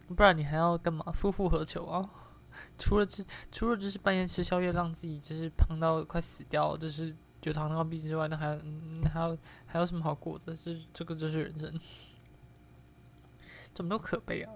[0.08, 1.04] 不然你还要干嘛？
[1.12, 2.08] 夫复何求啊？
[2.78, 7.14] 除了吃，除了就是半夜吃宵夜让自己就是胖到快死掉，就是
[7.44, 10.56] 有糖尿病之外，那还嗯还有还有什么好过的？
[10.56, 11.80] 这这个就是人生，
[13.74, 14.52] 怎么都可悲啊！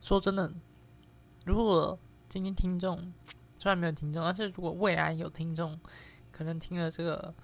[0.00, 0.52] 说真的，
[1.46, 1.98] 如果
[2.28, 3.12] 今天听众
[3.58, 5.80] 虽然没有听众，但是如果未来有听众，
[6.30, 7.34] 可能听了这个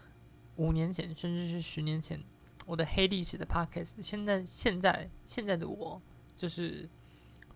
[0.56, 2.22] 五年前甚至是十年前
[2.66, 6.02] 我的黑历史的 podcast，现在现在现在的我
[6.36, 6.86] 就是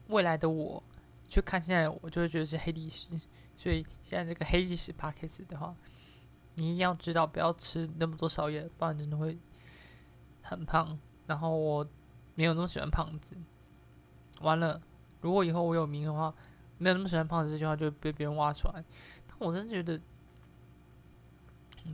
[0.09, 0.83] 未来的我，
[1.29, 3.09] 去看现在我就会觉得是黑历史。
[3.57, 5.75] 所以现在这个黑历史 podcast 的话，
[6.57, 9.39] 你一定要知道不要吃那么多宵夜，不然真的会
[10.43, 10.99] 很胖。
[11.27, 11.87] 然后我
[12.35, 13.37] 没有那么喜欢胖子，
[14.41, 14.81] 完了。
[15.23, 16.35] 如果以后我有名的话，
[16.77, 18.85] 没有那么喜欢胖子这句话就被别人挖出来。
[19.27, 19.99] 但我真觉得，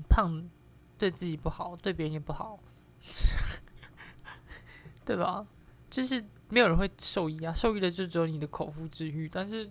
[0.09, 0.51] 胖
[0.99, 2.59] 对自己不好，对别人也不好，
[5.07, 5.47] 对吧？
[5.89, 9.29] 就是没有人会受益啊，受益的就只有你的口腹之欲。
[9.29, 9.71] 但是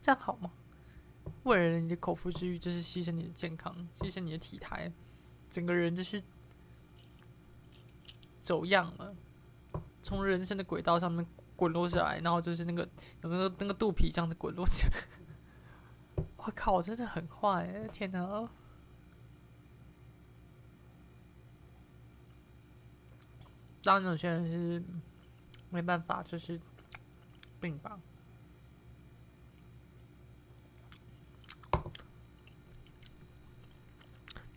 [0.00, 0.50] 这样好吗？
[1.44, 4.92] 为了你的口腹之欲，就是牺牲你的健康，牺牲你的体态，
[5.50, 6.22] 整个人就是
[8.42, 9.14] 走样了，
[10.02, 11.26] 从人生的轨道上面。
[11.58, 12.88] 滚落下来，然后就是那个
[13.20, 16.24] 有没有那个肚皮这样子滚落下来？
[16.36, 17.88] 我靠，真的很坏！
[17.92, 18.48] 天哪！
[23.82, 24.84] 当然，有些人是
[25.68, 26.60] 没办法，就是
[27.58, 27.98] 病吧。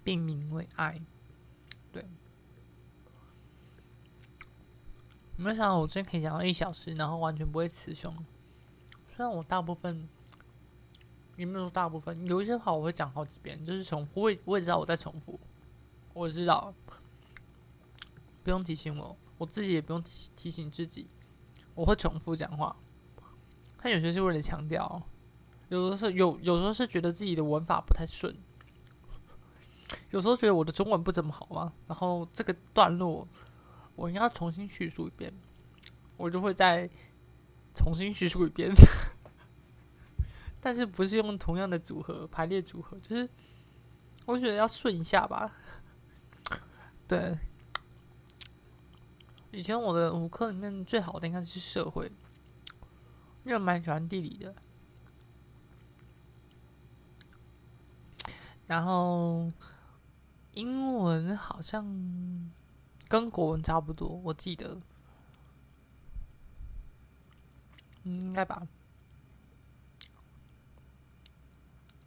[0.04, 1.00] 病名为爱，
[1.92, 2.06] 对。
[5.38, 8.14] 没有想到我真可以讲到一小时，然后完全不会词穷。
[9.16, 10.08] 虽然我大部分
[11.36, 14.22] 也没有说大部分，有一些话我会讲好几遍，就是重复。
[14.22, 15.40] 我也我也知道我在重复，
[16.14, 16.74] 我知道，
[18.44, 21.08] 不用提醒我，我自己也不用提提醒自己，
[21.74, 22.76] 我会重复讲话。
[23.78, 25.02] 他有些是为了强调，
[25.70, 28.36] 有的是有有时候是觉得自己的文法不太顺，
[30.12, 33.28] 有时候觉得我的中文不怎么好嘛，然后这个段落。
[33.94, 35.32] 我应该重新叙述一遍，
[36.18, 36.90] 我就会再
[37.76, 38.72] 重新叙述一遍，
[40.60, 43.30] 但是不是用同样的组合排列组合，就是
[44.26, 45.54] 我觉得要顺一下吧。
[47.06, 47.38] 对，
[49.52, 52.10] 以前我的五科里面最好的应该是社会，
[53.44, 54.56] 因为蛮喜欢地理的。
[58.68, 59.52] 然后
[60.54, 61.86] 英文好像
[63.08, 64.80] 跟国文差不多，我记得，
[68.04, 68.68] 应该吧。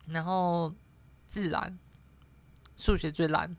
[0.06, 0.74] 然后
[1.26, 1.78] 自然、
[2.76, 3.56] 数学最烂，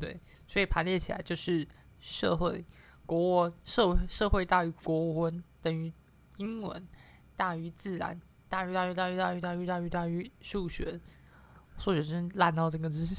[0.00, 0.18] 对，
[0.48, 1.68] 所以排列起来就是
[2.00, 2.64] 社会、
[3.04, 5.92] 国社社会大于国文等于
[6.38, 6.88] 英文
[7.36, 8.18] 大于自然
[8.48, 10.98] 大于大于大于大于大于大于大于数学，
[11.78, 13.14] 数学真烂到整个就是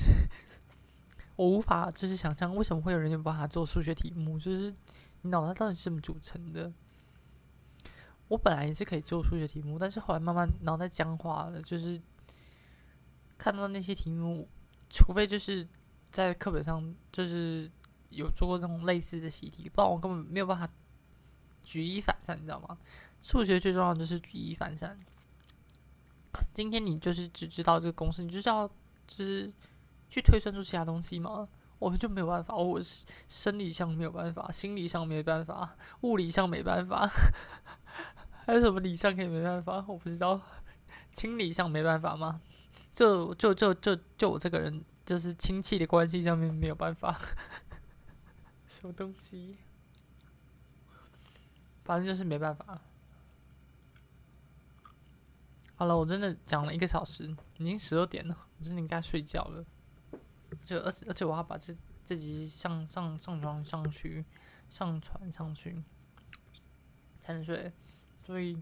[1.44, 4.74] 我无法就是想象为什么会有人有办法做数学题目，就是
[5.22, 6.72] 你脑袋到底是怎么组成的？
[8.28, 12.02] 我本来也是可以做数学题目，但是后来慢慢脑袋僵化了，就是。
[13.36, 14.48] 看到那些题目，
[14.90, 15.68] 除非就是
[16.12, 17.70] 在课本上就是
[18.10, 20.70] 有做过这种类似的习题，不然我根本没有办法
[21.62, 22.78] 举一反三，你知道吗？
[23.22, 24.98] 数学最重要就是举一反三。
[26.54, 28.66] 今天你就是只知道这个公式，你就是要
[29.08, 29.52] 就是
[30.14, 31.50] 去推算出其他东西吗？
[31.80, 32.80] 我们就没有办法，我
[33.28, 37.10] 生理上没有办法，心理上没办法，物理上没办法，
[38.46, 39.84] 还有什么理上可以没办法？
[39.88, 40.40] 我不知道，
[41.14, 42.40] 清理上没办法吗？
[42.94, 47.20] 就就就就就我这个人，就是亲戚的关系上面没有办法，
[48.70, 49.58] 什么东西，
[51.84, 52.80] 反正就是没办法。
[55.76, 59.66] 好了，我真的讲了一个小时，已经十二点了，我真的应该睡觉了。
[60.64, 64.26] 就而且而且我要把这这集上上上传上去，
[64.70, 65.82] 上传上去
[67.20, 67.72] 才能睡，
[68.22, 68.62] 所以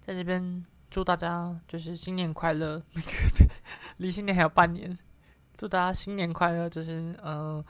[0.00, 0.64] 在这边。
[0.92, 2.76] 祝大家就是新年快乐！
[2.92, 3.08] 那个
[3.96, 4.98] 离新年还有半年，
[5.56, 6.68] 祝大家新年快乐！
[6.68, 7.64] 就是嗯，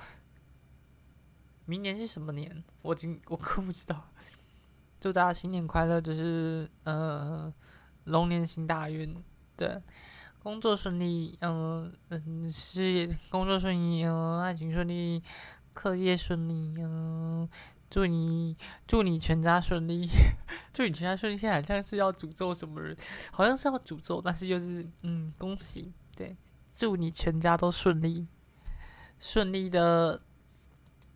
[1.64, 2.64] 明年是什么年？
[2.83, 4.09] 我今我可不知道。
[4.99, 6.01] 祝大家新年快乐！
[6.01, 7.55] 就是呃，
[8.07, 9.22] 龙年行大运，
[9.57, 9.80] 对，
[10.43, 15.22] 工作顺利，嗯嗯，事业工作顺利，嗯，爱情顺利，
[15.74, 17.49] 课业顺利，嗯。
[17.90, 20.09] 祝你祝你全家顺利，
[20.72, 21.36] 祝你全家顺利。
[21.36, 22.97] 现在好像是要诅咒什么人，
[23.30, 26.34] 好像是要诅咒，但是又是嗯，恭喜，对，
[26.74, 28.26] 祝你全家都顺利，
[29.20, 30.22] 顺利的